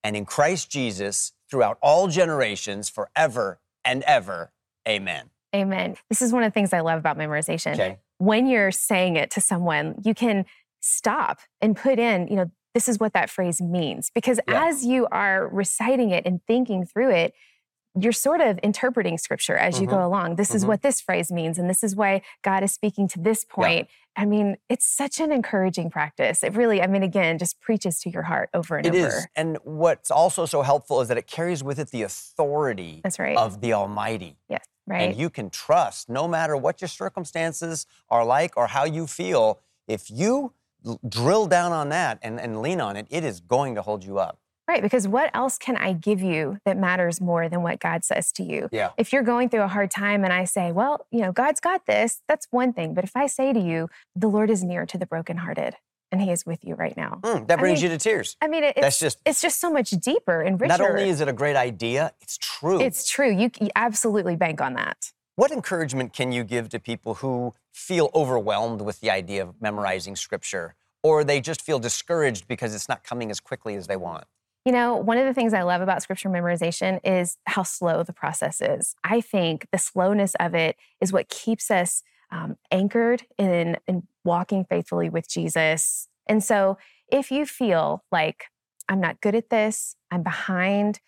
and 0.03 0.15
in 0.17 0.25
Christ 0.25 0.69
Jesus 0.69 1.31
throughout 1.49 1.77
all 1.81 2.07
generations 2.07 2.89
forever 2.89 3.61
and 3.85 4.03
ever. 4.03 4.51
Amen." 4.87 5.31
Amen. 5.55 5.95
This 6.09 6.21
is 6.21 6.31
one 6.33 6.43
of 6.43 6.47
the 6.51 6.53
things 6.53 6.73
I 6.73 6.81
love 6.81 6.99
about 6.99 7.17
memorization. 7.17 7.73
Okay. 7.73 7.97
When 8.17 8.47
you're 8.47 8.71
saying 8.71 9.15
it 9.15 9.31
to 9.31 9.41
someone, 9.41 9.95
you 10.03 10.13
can 10.13 10.45
stop 10.81 11.39
and 11.61 11.75
put 11.75 11.97
in, 11.99 12.27
you 12.27 12.35
know, 12.35 12.51
this 12.73 12.87
is 12.89 12.99
what 12.99 13.13
that 13.13 13.29
phrase 13.29 13.61
means. 13.61 14.11
Because 14.13 14.39
Yeah. 14.47 14.65
as 14.67 14.85
you 14.85 15.07
are 15.11 15.47
reciting 15.47 16.11
it 16.11 16.25
and 16.25 16.41
thinking 16.45 16.85
through 16.85 17.11
it, 17.11 17.33
you're 17.97 18.11
sort 18.11 18.41
of 18.41 18.59
interpreting 18.61 19.17
scripture 19.17 19.55
as 19.55 19.79
you 19.79 19.87
Mhm. 19.87 19.91
go 19.91 20.05
along. 20.05 20.35
This 20.35 20.53
is 20.53 20.65
Mhm. 20.65 20.67
what 20.67 20.81
this 20.81 20.99
phrase 20.99 21.31
means, 21.31 21.57
and 21.57 21.69
this 21.69 21.81
is 21.81 21.95
why 21.95 22.21
God 22.43 22.61
is 22.61 22.73
speaking 22.73 23.07
to 23.07 23.19
this 23.19 23.45
point. 23.45 23.87
I 24.17 24.25
mean, 24.25 24.57
it's 24.67 24.85
such 24.85 25.21
an 25.21 25.31
encouraging 25.31 25.89
practice. 25.89 26.43
It 26.43 26.53
really, 26.55 26.81
I 26.81 26.87
mean, 26.87 27.03
again, 27.03 27.37
just 27.37 27.61
preaches 27.61 27.99
to 28.01 28.09
your 28.09 28.23
heart 28.23 28.49
over 28.53 28.75
and 28.75 28.85
It 28.85 28.95
over. 28.95 29.07
is. 29.07 29.27
And 29.37 29.57
what's 29.63 30.11
also 30.11 30.45
so 30.45 30.61
helpful 30.61 30.99
is 30.99 31.07
that 31.07 31.17
it 31.17 31.27
carries 31.27 31.63
with 31.63 31.79
it 31.79 31.91
the 31.91 32.03
authority 32.03 32.99
That's 33.01 33.17
right. 33.17 33.37
of 33.37 33.61
the 33.61 33.71
Almighty. 33.71 34.37
yes, 34.49 34.65
right. 34.87 35.09
And 35.09 35.17
you 35.17 35.29
can 35.29 35.49
trust, 35.49 36.09
no 36.09 36.27
matter 36.27 36.55
what 36.57 36.81
your 36.81 36.87
circumstances 36.87 37.85
are 38.09 38.25
like 38.25 38.55
or 38.57 38.67
how 38.67 38.85
you 38.85 39.07
feel, 39.07 39.59
if 39.87 40.09
you 40.09 40.53
drill 41.07 41.47
down 41.47 41.71
on 41.71 41.89
that 41.89 42.19
and, 42.21 42.39
and 42.39 42.61
lean 42.61 42.79
on 42.79 42.95
it, 42.95 43.07
it 43.09 43.23
is 43.23 43.39
going 43.39 43.75
to 43.75 43.81
hold 43.81 44.03
you 44.03 44.19
up. 44.19 44.39
Right, 44.67 44.81
because 44.81 45.07
what 45.07 45.29
else 45.35 45.59
can 45.59 45.77
I 45.77 45.93
give 45.93 46.21
you 46.21 46.57
that 46.65 46.75
matters 46.75 47.21
more 47.21 47.47
than 47.47 47.61
what 47.61 47.79
God 47.79 48.03
says 48.03 48.31
to 48.33 48.43
you? 48.43 48.67
Yeah. 48.71 48.91
If 48.97 49.13
you're 49.13 49.21
going 49.21 49.49
through 49.49 49.61
a 49.61 49.67
hard 49.67 49.91
time 49.91 50.23
and 50.23 50.33
I 50.33 50.45
say, 50.45 50.71
well, 50.71 51.05
you 51.11 51.21
know, 51.21 51.31
God's 51.31 51.59
got 51.59 51.85
this, 51.85 52.23
that's 52.27 52.47
one 52.49 52.73
thing. 52.73 52.95
But 52.95 53.03
if 53.03 53.15
I 53.15 53.27
say 53.27 53.53
to 53.53 53.59
you, 53.59 53.89
the 54.15 54.27
Lord 54.27 54.49
is 54.49 54.63
near 54.63 54.87
to 54.87 54.97
the 54.97 55.05
brokenhearted 55.05 55.75
and 56.15 56.23
he 56.23 56.31
is 56.31 56.45
with 56.45 56.63
you 56.63 56.75
right 56.75 56.95
now. 56.95 57.19
Mm, 57.23 57.47
that 57.47 57.59
I 57.59 57.61
brings 57.61 57.81
mean, 57.81 57.91
you 57.91 57.97
to 57.97 58.01
tears. 58.01 58.37
I 58.41 58.47
mean, 58.47 58.63
it- 58.63 58.75
That's 58.75 58.87
it's 58.95 58.99
just- 58.99 59.19
it's 59.25 59.41
just 59.41 59.59
so 59.59 59.69
much 59.69 59.89
deeper 59.91 60.41
and 60.41 60.59
richer. 60.59 60.69
Not 60.69 60.81
only 60.81 61.09
is 61.09 61.19
it 61.19 61.27
a 61.27 61.33
great 61.33 61.57
idea, 61.57 62.13
it's 62.21 62.37
true. 62.37 62.79
it's 62.79 63.09
true. 63.09 63.29
You, 63.29 63.51
you 63.59 63.69
absolutely 63.75 64.37
bank 64.37 64.61
on 64.61 64.73
that. 64.75 65.11
What 65.35 65.51
encouragement 65.51 66.13
can 66.13 66.31
you 66.31 66.45
give 66.45 66.69
to 66.69 66.79
people 66.79 67.15
who 67.15 67.53
feel 67.73 68.09
overwhelmed 68.15 68.79
with 68.79 69.01
the 69.01 69.09
idea 69.11 69.43
of 69.43 69.61
memorizing 69.61 70.15
scripture 70.15 70.75
or 71.03 71.25
they 71.25 71.41
just 71.41 71.61
feel 71.61 71.79
discouraged 71.79 72.47
because 72.47 72.73
it's 72.73 72.87
not 72.87 73.03
coming 73.03 73.29
as 73.29 73.41
quickly 73.41 73.75
as 73.75 73.87
they 73.87 73.97
want? 73.97 74.23
You 74.63 74.71
know, 74.71 74.95
one 74.95 75.17
of 75.17 75.25
the 75.25 75.33
things 75.33 75.53
I 75.53 75.63
love 75.63 75.81
about 75.81 76.01
scripture 76.01 76.29
memorization 76.29 77.01
is 77.03 77.37
how 77.45 77.63
slow 77.63 78.01
the 78.03 78.13
process 78.13 78.61
is. 78.61 78.95
I 79.03 79.19
think 79.19 79.67
the 79.71 79.77
slowness 79.77 80.33
of 80.39 80.55
it 80.55 80.77
is 81.01 81.11
what 81.11 81.27
keeps 81.27 81.69
us 81.69 82.01
um, 82.31 82.57
anchored 82.71 83.23
in, 83.37 83.77
in 83.87 84.03
walking 84.23 84.65
faithfully 84.65 85.09
with 85.09 85.29
Jesus. 85.29 86.07
And 86.27 86.43
so 86.43 86.77
if 87.11 87.31
you 87.31 87.45
feel 87.45 88.03
like, 88.11 88.45
I'm 88.87 89.01
not 89.01 89.21
good 89.21 89.35
at 89.35 89.49
this, 89.49 89.95
I'm 90.11 90.23
behind, 90.23 90.99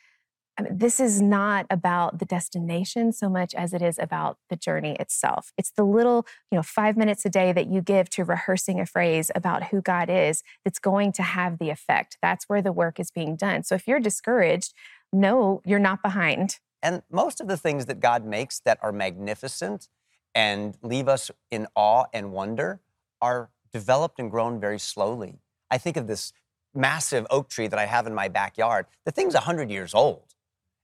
I 0.57 0.63
mean, 0.63 0.77
this 0.77 0.99
is 0.99 1.21
not 1.21 1.67
about 1.69 2.17
the 2.17 2.25
destination 2.25 3.11
so 3.11 3.29
much 3.29 3.53
as 3.53 3.73
it 3.73 3.81
is 3.83 3.99
about 3.99 4.37
the 4.49 4.55
journey 4.55 4.95
itself. 4.99 5.53
It's 5.57 5.71
the 5.71 5.83
little, 5.83 6.25
you 6.51 6.55
know, 6.55 6.63
five 6.63 6.97
minutes 6.97 7.25
a 7.25 7.29
day 7.29 7.53
that 7.53 7.69
you 7.69 7.81
give 7.81 8.09
to 8.11 8.23
rehearsing 8.23 8.79
a 8.79 8.85
phrase 8.87 9.29
about 9.35 9.65
who 9.65 9.81
God 9.81 10.09
is 10.09 10.41
that's 10.65 10.79
going 10.79 11.11
to 11.13 11.23
have 11.23 11.59
the 11.59 11.69
effect. 11.69 12.17
That's 12.21 12.45
where 12.47 12.61
the 12.61 12.71
work 12.71 12.99
is 12.99 13.11
being 13.11 13.35
done. 13.35 13.63
So 13.63 13.75
if 13.75 13.87
you're 13.87 13.99
discouraged, 13.99 14.73
no, 15.13 15.61
you're 15.63 15.77
not 15.77 16.01
behind. 16.01 16.57
And 16.81 17.03
most 17.11 17.39
of 17.39 17.47
the 17.47 17.57
things 17.57 17.85
that 17.85 17.99
God 17.99 18.25
makes 18.25 18.59
that 18.61 18.79
are 18.81 18.91
magnificent 18.91 19.89
and 20.37 20.77
leave 20.83 21.07
us 21.07 21.31
in 21.49 21.65
awe 21.73 22.05
and 22.13 22.31
wonder 22.31 22.79
are 23.23 23.49
developed 23.71 24.19
and 24.19 24.29
grown 24.29 24.59
very 24.59 24.77
slowly. 24.77 25.39
I 25.71 25.79
think 25.79 25.97
of 25.97 26.05
this 26.05 26.31
massive 26.75 27.25
oak 27.31 27.49
tree 27.49 27.65
that 27.65 27.79
I 27.79 27.87
have 27.87 28.05
in 28.05 28.13
my 28.13 28.27
backyard. 28.27 28.85
The 29.03 29.11
thing's 29.11 29.33
100 29.33 29.71
years 29.71 29.95
old 29.95 30.35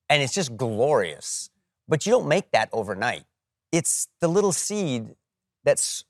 and 0.10 0.24
it's 0.24 0.34
just 0.34 0.58
glorious. 0.58 1.52
But 1.88 2.04
you 2.04 2.12
don't 2.12 2.28
make 2.28 2.50
that 2.50 2.68
overnight. 2.74 3.26
It's 3.72 4.08
the 4.22 4.28
little 4.28 4.52
seed 4.52 5.16
that's 5.64 6.04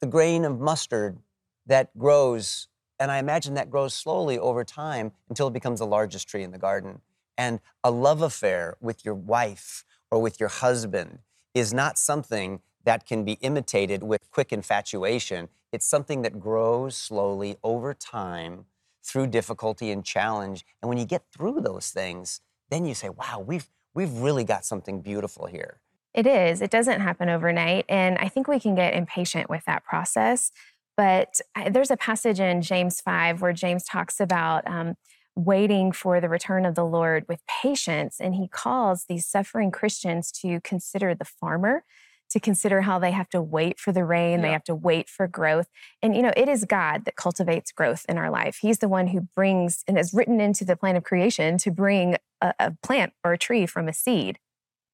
the 0.00 0.06
grain 0.06 0.46
of 0.46 0.58
mustard 0.58 1.18
that 1.66 1.96
grows. 1.98 2.68
And 2.98 3.10
I 3.10 3.18
imagine 3.18 3.52
that 3.54 3.70
grows 3.70 3.92
slowly 3.92 4.38
over 4.38 4.64
time 4.64 5.12
until 5.28 5.48
it 5.48 5.52
becomes 5.52 5.80
the 5.80 5.86
largest 5.86 6.26
tree 6.26 6.42
in 6.42 6.52
the 6.52 6.58
garden. 6.58 7.02
And 7.36 7.60
a 7.84 7.90
love 7.90 8.22
affair 8.22 8.78
with 8.80 9.04
your 9.04 9.14
wife 9.14 9.84
or 10.10 10.22
with 10.22 10.40
your 10.40 10.48
husband 10.48 11.18
is 11.54 11.74
not 11.74 11.98
something 11.98 12.60
that 12.88 13.04
can 13.04 13.22
be 13.22 13.32
imitated 13.42 14.02
with 14.02 14.30
quick 14.30 14.50
infatuation. 14.50 15.50
It's 15.72 15.84
something 15.84 16.22
that 16.22 16.40
grows 16.40 16.96
slowly 16.96 17.58
over 17.62 17.92
time 17.92 18.64
through 19.04 19.26
difficulty 19.26 19.90
and 19.90 20.02
challenge. 20.02 20.64
And 20.80 20.88
when 20.88 20.96
you 20.96 21.04
get 21.04 21.24
through 21.30 21.60
those 21.60 21.90
things, 21.90 22.40
then 22.70 22.86
you 22.86 22.94
say, 22.94 23.10
wow, 23.10 23.44
we've, 23.46 23.68
we've 23.92 24.14
really 24.14 24.42
got 24.42 24.64
something 24.64 25.02
beautiful 25.02 25.44
here. 25.44 25.80
It 26.14 26.26
is. 26.26 26.62
It 26.62 26.70
doesn't 26.70 27.02
happen 27.02 27.28
overnight. 27.28 27.84
And 27.90 28.16
I 28.16 28.28
think 28.28 28.48
we 28.48 28.58
can 28.58 28.74
get 28.74 28.94
impatient 28.94 29.50
with 29.50 29.66
that 29.66 29.84
process. 29.84 30.50
But 30.96 31.42
there's 31.70 31.90
a 31.90 31.96
passage 31.98 32.40
in 32.40 32.62
James 32.62 33.02
5 33.02 33.42
where 33.42 33.52
James 33.52 33.84
talks 33.84 34.18
about 34.18 34.66
um, 34.66 34.94
waiting 35.36 35.92
for 35.92 36.22
the 36.22 36.30
return 36.30 36.64
of 36.64 36.74
the 36.74 36.86
Lord 36.86 37.26
with 37.28 37.42
patience. 37.46 38.18
And 38.18 38.34
he 38.34 38.48
calls 38.48 39.04
these 39.04 39.26
suffering 39.26 39.70
Christians 39.70 40.32
to 40.40 40.62
consider 40.62 41.14
the 41.14 41.26
farmer, 41.26 41.84
to 42.30 42.40
consider 42.40 42.82
how 42.82 42.98
they 42.98 43.10
have 43.10 43.28
to 43.30 43.40
wait 43.40 43.78
for 43.80 43.92
the 43.92 44.04
rain, 44.04 44.42
they 44.42 44.52
have 44.52 44.64
to 44.64 44.74
wait 44.74 45.08
for 45.08 45.26
growth. 45.26 45.68
And, 46.02 46.14
you 46.14 46.22
know, 46.22 46.32
it 46.36 46.48
is 46.48 46.64
God 46.64 47.04
that 47.04 47.16
cultivates 47.16 47.72
growth 47.72 48.04
in 48.08 48.18
our 48.18 48.30
life. 48.30 48.58
He's 48.60 48.78
the 48.78 48.88
one 48.88 49.08
who 49.08 49.22
brings 49.34 49.84
and 49.88 49.98
is 49.98 50.12
written 50.12 50.40
into 50.40 50.64
the 50.64 50.76
plan 50.76 50.96
of 50.96 51.04
creation 51.04 51.58
to 51.58 51.70
bring 51.70 52.16
a, 52.40 52.54
a 52.58 52.72
plant 52.82 53.12
or 53.24 53.32
a 53.32 53.38
tree 53.38 53.66
from 53.66 53.88
a 53.88 53.92
seed 53.92 54.38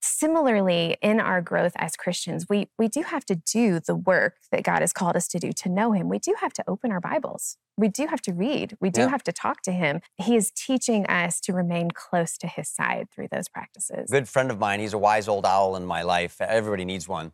similarly 0.04 0.96
in 1.02 1.18
our 1.20 1.40
growth 1.40 1.72
as 1.76 1.96
christians 1.96 2.46
we 2.48 2.68
we 2.78 2.88
do 2.88 3.02
have 3.02 3.24
to 3.24 3.34
do 3.34 3.80
the 3.80 3.94
work 3.94 4.36
that 4.52 4.62
god 4.62 4.80
has 4.80 4.92
called 4.92 5.16
us 5.16 5.26
to 5.28 5.38
do 5.38 5.52
to 5.52 5.68
know 5.68 5.92
him 5.92 6.08
we 6.08 6.18
do 6.18 6.34
have 6.40 6.52
to 6.52 6.62
open 6.68 6.92
our 6.92 7.00
bibles 7.00 7.56
we 7.76 7.88
do 7.88 8.06
have 8.06 8.20
to 8.20 8.32
read 8.32 8.76
we 8.80 8.90
do 8.90 9.00
Yeah. 9.02 9.08
have 9.08 9.22
to 9.24 9.32
talk 9.32 9.62
to 9.62 9.72
him 9.72 10.00
he 10.16 10.36
is 10.36 10.50
teaching 10.50 11.06
us 11.06 11.40
to 11.40 11.52
remain 11.52 11.90
close 11.90 12.36
to 12.38 12.46
his 12.46 12.68
side 12.68 13.08
through 13.10 13.28
those 13.32 13.48
practices 13.48 14.10
good 14.10 14.28
friend 14.28 14.50
of 14.50 14.58
mine, 14.58 14.80
he's 14.80 14.92
a 14.92 14.98
wise 14.98 15.26
old 15.28 15.46
owl 15.46 15.74
in 15.76 15.84
my 15.86 16.02
life. 16.02 16.40
Everybody 16.40 16.84
needs 16.84 17.08
one. 17.08 17.32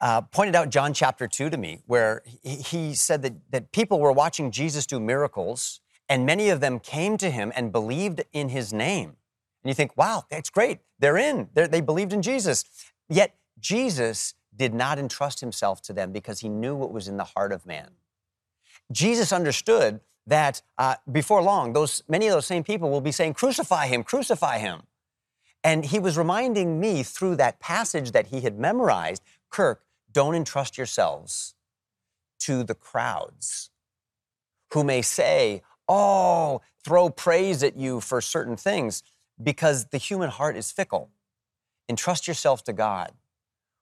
Uh, 0.00 0.22
pointed 0.22 0.54
out 0.54 0.70
John 0.70 0.94
chapter 0.94 1.26
2 1.28 1.50
to 1.50 1.56
me, 1.58 1.82
where 1.86 2.22
he, 2.24 2.56
he 2.56 2.94
said 2.94 3.22
that, 3.22 3.34
that 3.50 3.72
people 3.72 4.00
were 4.00 4.12
watching 4.12 4.50
Jesus 4.50 4.86
do 4.86 4.98
miracles, 4.98 5.80
and 6.08 6.24
many 6.24 6.48
of 6.48 6.60
them 6.60 6.78
came 6.80 7.18
to 7.18 7.30
him 7.30 7.52
and 7.54 7.70
believed 7.72 8.22
in 8.32 8.48
his 8.48 8.72
name. 8.72 9.16
And 9.62 9.70
you 9.70 9.74
think, 9.74 9.96
wow, 9.96 10.24
that's 10.30 10.50
great. 10.50 10.80
They're 10.98 11.18
in. 11.18 11.48
They're, 11.54 11.68
they 11.68 11.80
believed 11.80 12.12
in 12.12 12.22
Jesus. 12.22 12.64
Yet 13.08 13.36
Jesus 13.58 14.34
did 14.56 14.74
not 14.74 14.98
entrust 14.98 15.40
himself 15.40 15.82
to 15.82 15.92
them 15.92 16.12
because 16.12 16.40
he 16.40 16.48
knew 16.48 16.74
what 16.74 16.92
was 16.92 17.08
in 17.08 17.16
the 17.16 17.24
heart 17.24 17.52
of 17.52 17.66
man. 17.66 17.90
Jesus 18.92 19.32
understood 19.32 20.00
that 20.26 20.62
uh, 20.78 20.96
before 21.10 21.42
long, 21.42 21.72
those 21.72 22.02
many 22.08 22.26
of 22.26 22.32
those 22.32 22.46
same 22.46 22.64
people 22.64 22.90
will 22.90 23.00
be 23.00 23.12
saying, 23.12 23.34
"Crucify 23.34 23.86
him! 23.86 24.02
Crucify 24.02 24.58
him!" 24.58 24.82
And 25.62 25.84
he 25.84 25.98
was 25.98 26.16
reminding 26.16 26.80
me 26.80 27.02
through 27.02 27.36
that 27.36 27.60
passage 27.60 28.12
that 28.12 28.28
he 28.28 28.40
had 28.40 28.58
memorized, 28.58 29.22
Kirk, 29.50 29.84
don't 30.10 30.34
entrust 30.34 30.78
yourselves 30.78 31.54
to 32.40 32.64
the 32.64 32.74
crowds 32.74 33.70
who 34.72 34.84
may 34.84 35.02
say, 35.02 35.62
"Oh, 35.88 36.60
throw 36.84 37.10
praise 37.10 37.62
at 37.62 37.76
you 37.76 38.00
for 38.00 38.20
certain 38.20 38.56
things," 38.56 39.02
because 39.42 39.86
the 39.86 39.98
human 39.98 40.30
heart 40.30 40.56
is 40.56 40.70
fickle. 40.70 41.10
Entrust 41.88 42.28
yourself 42.28 42.62
to 42.64 42.72
God, 42.72 43.12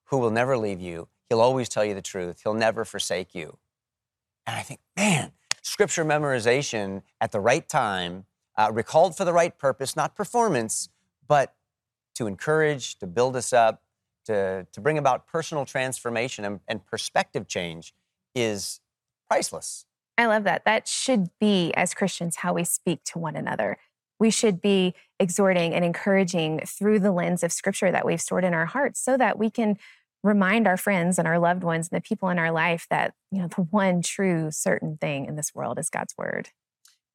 who 0.07 0.19
will 0.19 0.31
never 0.31 0.57
leave 0.57 0.81
you. 0.81 1.09
He'll 1.29 1.41
always 1.41 1.69
tell 1.69 1.85
you 1.85 1.95
the 1.95 2.03
truth. 2.03 2.41
He'll 2.43 2.55
never 2.55 2.85
forsake 2.85 3.35
you. 3.35 3.59
And 4.47 4.57
I 4.57 4.63
think, 4.63 4.81
man, 4.97 5.33
scripture 5.63 6.05
memorization 6.05 7.03
at 7.21 7.33
the 7.33 7.41
right 7.41 7.69
time, 7.69 8.25
uh, 8.57 8.71
recalled 8.73 9.17
for 9.17 9.25
the 9.25 9.33
right 9.33 9.57
purpose, 9.59 9.95
not 9.95 10.17
performance, 10.17 10.89
but 11.27 11.55
to 12.15 12.27
encourage, 12.27 12.99
to 12.99 13.07
build 13.07 13.37
us 13.37 13.53
up, 13.53 13.83
to, 14.29 14.67
to 14.73 14.81
bring 14.81 14.99
about 14.99 15.27
personal 15.27 15.65
transformation 15.65 16.45
and, 16.45 16.61
and 16.69 16.85
perspective 16.87 17.49
change 17.49 17.95
is 18.35 18.81
priceless. 19.27 19.87
i 20.19 20.27
love 20.27 20.45
that 20.45 20.65
that 20.65 20.87
should 20.87 21.29
be 21.41 21.73
as 21.75 21.95
christians 21.95 22.37
how 22.37 22.53
we 22.53 22.63
speak 22.63 23.03
to 23.05 23.19
one 23.19 23.37
another 23.37 23.79
we 24.19 24.31
should 24.31 24.61
be 24.61 24.95
exhorting 25.21 25.75
and 25.75 25.85
encouraging 25.85 26.61
through 26.67 27.01
the 27.01 27.13
lens 27.13 27.43
of 27.43 27.53
scripture 27.53 27.91
that 27.91 28.05
we've 28.05 28.21
stored 28.21 28.45
in 28.45 28.55
our 28.55 28.67
hearts 28.67 29.01
so 29.01 29.17
that 29.17 29.39
we 29.39 29.51
can 29.51 29.77
remind 30.23 30.67
our 30.67 30.77
friends 30.77 31.19
and 31.19 31.29
our 31.29 31.39
loved 31.39 31.63
ones 31.63 31.89
and 31.91 31.97
the 31.97 32.07
people 32.07 32.29
in 32.29 32.39
our 32.39 32.51
life 32.51 32.87
that 32.91 33.15
you 33.31 33.41
know 33.41 33.49
the 33.49 33.63
one 33.63 34.03
true 34.03 34.51
certain 34.51 34.97
thing 34.97 35.27
in 35.27 35.37
this 35.37 35.55
world 35.55 35.79
is 35.79 35.91
God's 35.91 36.15
word. 36.19 36.51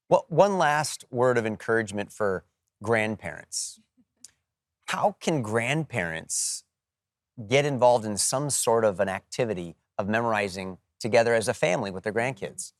Well, 0.10 0.26
one 0.30 0.58
last 0.58 1.06
word 1.12 1.38
of 1.38 1.46
encouragement 1.46 2.12
for 2.12 2.46
grandparents. 2.82 3.80
How 4.86 5.16
can 5.20 5.42
grandparents 5.42 6.64
get 7.48 7.66
involved 7.66 8.06
in 8.06 8.18
some 8.18 8.50
sort 8.50 8.86
of 8.86 9.00
an 9.00 9.10
activity 9.10 9.76
of 9.98 10.08
memorizing 10.08 10.78
together 11.00 11.34
as 11.34 11.48
a 11.48 11.54
family 11.54 11.90
with 11.90 12.04
their 12.04 12.14
grandkids? 12.14 12.74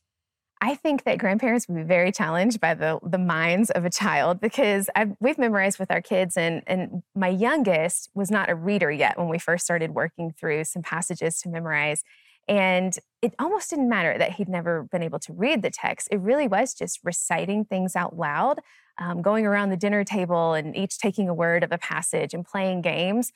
I 0.64 0.76
think 0.76 1.04
that 1.04 1.18
grandparents 1.18 1.68
would 1.68 1.76
be 1.76 1.82
very 1.82 2.10
challenged 2.10 2.58
by 2.58 2.72
the 2.72 2.98
the 3.02 3.18
minds 3.18 3.68
of 3.68 3.84
a 3.84 3.90
child 3.90 4.40
because 4.40 4.88
I've, 4.96 5.12
we've 5.20 5.36
memorized 5.36 5.78
with 5.78 5.90
our 5.90 6.00
kids, 6.00 6.38
and 6.38 6.62
and 6.66 7.02
my 7.14 7.28
youngest 7.28 8.08
was 8.14 8.30
not 8.30 8.48
a 8.48 8.54
reader 8.54 8.90
yet 8.90 9.18
when 9.18 9.28
we 9.28 9.38
first 9.38 9.62
started 9.62 9.90
working 9.90 10.32
through 10.32 10.64
some 10.64 10.80
passages 10.80 11.38
to 11.42 11.50
memorize, 11.50 12.02
and 12.48 12.98
it 13.20 13.34
almost 13.38 13.68
didn't 13.68 13.90
matter 13.90 14.16
that 14.16 14.32
he'd 14.32 14.48
never 14.48 14.84
been 14.84 15.02
able 15.02 15.18
to 15.18 15.34
read 15.34 15.60
the 15.60 15.68
text. 15.68 16.08
It 16.10 16.20
really 16.20 16.48
was 16.48 16.72
just 16.72 16.98
reciting 17.04 17.66
things 17.66 17.94
out 17.94 18.16
loud, 18.16 18.60
um, 18.96 19.20
going 19.20 19.44
around 19.44 19.68
the 19.68 19.76
dinner 19.76 20.02
table 20.02 20.54
and 20.54 20.74
each 20.74 20.96
taking 20.96 21.28
a 21.28 21.34
word 21.34 21.62
of 21.62 21.72
a 21.72 21.78
passage 21.78 22.32
and 22.32 22.42
playing 22.42 22.80
games 22.80 23.32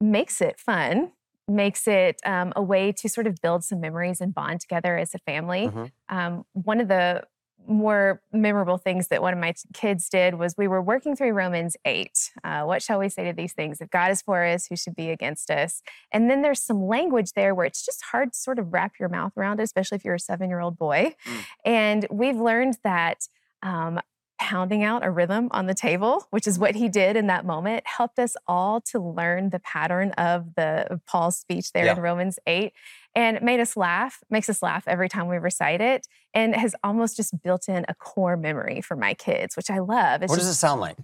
makes 0.00 0.40
it 0.40 0.58
fun 0.58 1.12
makes 1.48 1.86
it 1.86 2.20
um, 2.24 2.52
a 2.56 2.62
way 2.62 2.92
to 2.92 3.08
sort 3.08 3.26
of 3.26 3.36
build 3.40 3.64
some 3.64 3.80
memories 3.80 4.20
and 4.20 4.34
bond 4.34 4.60
together 4.60 4.96
as 4.96 5.14
a 5.14 5.18
family. 5.18 5.68
Mm-hmm. 5.68 6.16
Um, 6.16 6.44
one 6.52 6.80
of 6.80 6.88
the 6.88 7.24
more 7.68 8.22
memorable 8.32 8.78
things 8.78 9.08
that 9.08 9.22
one 9.22 9.32
of 9.32 9.40
my 9.40 9.54
kids 9.74 10.08
did 10.08 10.34
was 10.34 10.54
we 10.56 10.68
were 10.68 10.82
working 10.82 11.16
through 11.16 11.32
Romans 11.32 11.76
8. 11.84 12.30
Uh, 12.44 12.62
what 12.62 12.82
shall 12.82 12.98
we 12.98 13.08
say 13.08 13.24
to 13.24 13.32
these 13.32 13.52
things? 13.52 13.80
If 13.80 13.90
God 13.90 14.10
is 14.10 14.22
for 14.22 14.44
us, 14.44 14.66
who 14.66 14.76
should 14.76 14.94
be 14.94 15.10
against 15.10 15.50
us? 15.50 15.82
And 16.12 16.30
then 16.30 16.42
there's 16.42 16.62
some 16.62 16.86
language 16.86 17.32
there 17.32 17.54
where 17.54 17.66
it's 17.66 17.84
just 17.84 18.04
hard 18.12 18.32
to 18.32 18.38
sort 18.38 18.58
of 18.58 18.72
wrap 18.72 18.94
your 19.00 19.08
mouth 19.08 19.32
around 19.36 19.60
it, 19.60 19.64
especially 19.64 19.96
if 19.96 20.04
you're 20.04 20.14
a 20.14 20.20
seven 20.20 20.48
year 20.48 20.60
old 20.60 20.78
boy. 20.78 21.14
Mm. 21.26 21.44
And 21.64 22.06
we've 22.10 22.36
learned 22.36 22.78
that 22.84 23.28
um, 23.62 24.00
pounding 24.38 24.82
out 24.82 25.04
a 25.04 25.10
rhythm 25.10 25.48
on 25.50 25.66
the 25.66 25.74
table, 25.74 26.26
which 26.30 26.46
is 26.46 26.58
what 26.58 26.74
he 26.74 26.88
did 26.88 27.16
in 27.16 27.26
that 27.26 27.44
moment, 27.44 27.86
helped 27.86 28.18
us 28.18 28.36
all 28.46 28.80
to 28.80 28.98
learn 28.98 29.50
the 29.50 29.58
pattern 29.60 30.10
of 30.12 30.54
the 30.54 30.86
of 30.90 31.04
Paul's 31.06 31.36
speech 31.36 31.72
there 31.72 31.86
yeah. 31.86 31.96
in 31.96 32.00
Romans 32.00 32.38
8 32.46 32.72
and 33.14 33.40
made 33.42 33.60
us 33.60 33.76
laugh, 33.76 34.22
makes 34.30 34.48
us 34.48 34.62
laugh 34.62 34.84
every 34.86 35.08
time 35.08 35.28
we 35.28 35.36
recite 35.38 35.80
it 35.80 36.06
and 36.34 36.54
has 36.54 36.74
almost 36.84 37.16
just 37.16 37.42
built 37.42 37.68
in 37.68 37.84
a 37.88 37.94
core 37.94 38.36
memory 38.36 38.80
for 38.80 38.96
my 38.96 39.14
kids, 39.14 39.56
which 39.56 39.70
I 39.70 39.78
love. 39.78 40.22
It's 40.22 40.30
what 40.30 40.38
does 40.38 40.48
it 40.48 40.54
sound 40.54 40.80
like? 40.80 40.98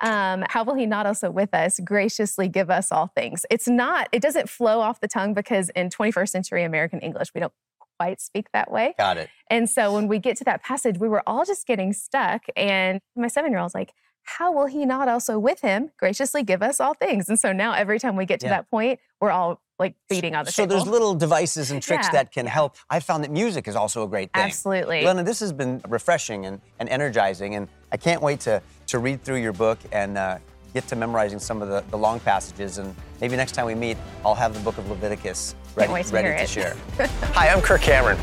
Um, 0.00 0.44
how 0.48 0.64
will 0.64 0.74
he 0.74 0.86
not 0.86 1.06
also 1.06 1.30
with 1.30 1.54
us 1.54 1.80
graciously 1.82 2.48
give 2.48 2.70
us 2.70 2.92
all 2.92 3.08
things? 3.08 3.44
It's 3.50 3.68
not, 3.68 4.08
it 4.12 4.22
doesn't 4.22 4.48
flow 4.48 4.80
off 4.80 5.00
the 5.00 5.08
tongue 5.08 5.34
because 5.34 5.70
in 5.70 5.90
21st 5.90 6.28
century 6.28 6.64
American 6.64 7.00
English, 7.00 7.28
we 7.34 7.40
don't 7.40 7.52
quite 8.00 8.20
speak 8.20 8.46
that 8.54 8.70
way. 8.70 8.94
Got 8.96 9.18
it. 9.18 9.28
And 9.50 9.68
so 9.68 9.92
when 9.92 10.08
we 10.08 10.18
get 10.18 10.38
to 10.38 10.44
that 10.44 10.62
passage, 10.62 10.96
we 10.98 11.08
were 11.08 11.22
all 11.26 11.44
just 11.44 11.66
getting 11.66 11.92
stuck. 11.92 12.44
And 12.56 13.00
my 13.14 13.28
seven 13.28 13.52
year 13.52 13.60
old's 13.60 13.74
like, 13.74 13.92
how 14.22 14.52
will 14.52 14.66
he 14.66 14.86
not 14.86 15.06
also 15.06 15.38
with 15.38 15.60
him 15.60 15.90
graciously 15.98 16.42
give 16.42 16.62
us 16.62 16.80
all 16.80 16.94
things? 16.94 17.28
And 17.28 17.38
so 17.38 17.52
now 17.52 17.72
every 17.74 17.98
time 17.98 18.16
we 18.16 18.24
get 18.24 18.40
to 18.40 18.46
yeah. 18.46 18.56
that 18.56 18.70
point, 18.70 19.00
we're 19.20 19.30
all 19.30 19.60
like 19.78 19.96
beating 20.08 20.34
on 20.34 20.46
the 20.46 20.52
so 20.52 20.62
table. 20.62 20.78
So 20.78 20.84
there's 20.84 20.90
little 20.90 21.14
devices 21.14 21.70
and 21.72 21.82
tricks 21.82 22.06
yeah. 22.06 22.12
that 22.12 22.32
can 22.32 22.46
help. 22.46 22.76
I 22.88 23.00
found 23.00 23.22
that 23.24 23.30
music 23.30 23.68
is 23.68 23.76
also 23.76 24.02
a 24.04 24.08
great 24.08 24.32
thing. 24.32 24.44
Absolutely. 24.44 25.02
Glenna, 25.02 25.22
this 25.22 25.40
has 25.40 25.52
been 25.52 25.82
refreshing 25.88 26.46
and, 26.46 26.60
and 26.78 26.88
energizing, 26.88 27.54
and 27.54 27.68
I 27.92 27.98
can't 27.98 28.22
wait 28.22 28.40
to, 28.40 28.62
to 28.88 28.98
read 28.98 29.22
through 29.24 29.40
your 29.42 29.52
book 29.52 29.78
and 29.92 30.16
uh, 30.16 30.38
get 30.72 30.86
to 30.88 30.96
memorizing 30.96 31.38
some 31.38 31.60
of 31.60 31.68
the, 31.68 31.84
the 31.90 31.98
long 31.98 32.20
passages. 32.20 32.78
And 32.78 32.94
maybe 33.20 33.36
next 33.36 33.52
time 33.52 33.66
we 33.66 33.74
meet, 33.74 33.96
I'll 34.24 34.34
have 34.34 34.54
the 34.54 34.60
book 34.60 34.78
of 34.78 34.88
Leviticus 34.88 35.54
ready, 35.74 36.02
to, 36.02 36.14
ready 36.14 36.38
to 36.38 36.46
share. 36.46 36.76
Hi, 37.34 37.48
I'm 37.48 37.60
Kirk 37.60 37.82
Cameron. 37.82 38.16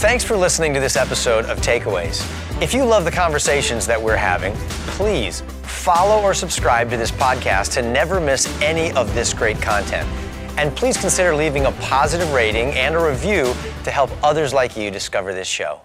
Thanks 0.00 0.24
for 0.24 0.36
listening 0.36 0.72
to 0.74 0.80
this 0.80 0.96
episode 0.96 1.44
of 1.46 1.58
Takeaways. 1.58 2.22
If 2.62 2.74
you 2.74 2.84
love 2.84 3.04
the 3.04 3.10
conversations 3.10 3.86
that 3.86 4.00
we're 4.00 4.16
having, 4.16 4.54
please 4.86 5.42
follow 5.62 6.22
or 6.22 6.34
subscribe 6.34 6.90
to 6.90 6.96
this 6.96 7.10
podcast 7.10 7.72
to 7.74 7.82
never 7.82 8.20
miss 8.20 8.46
any 8.60 8.92
of 8.92 9.14
this 9.14 9.32
great 9.32 9.60
content. 9.60 10.08
And 10.58 10.74
please 10.76 10.96
consider 10.96 11.34
leaving 11.34 11.66
a 11.66 11.72
positive 11.72 12.32
rating 12.32 12.68
and 12.72 12.94
a 12.94 12.98
review 12.98 13.54
to 13.84 13.90
help 13.90 14.10
others 14.22 14.52
like 14.52 14.76
you 14.76 14.90
discover 14.90 15.32
this 15.32 15.48
show. 15.48 15.80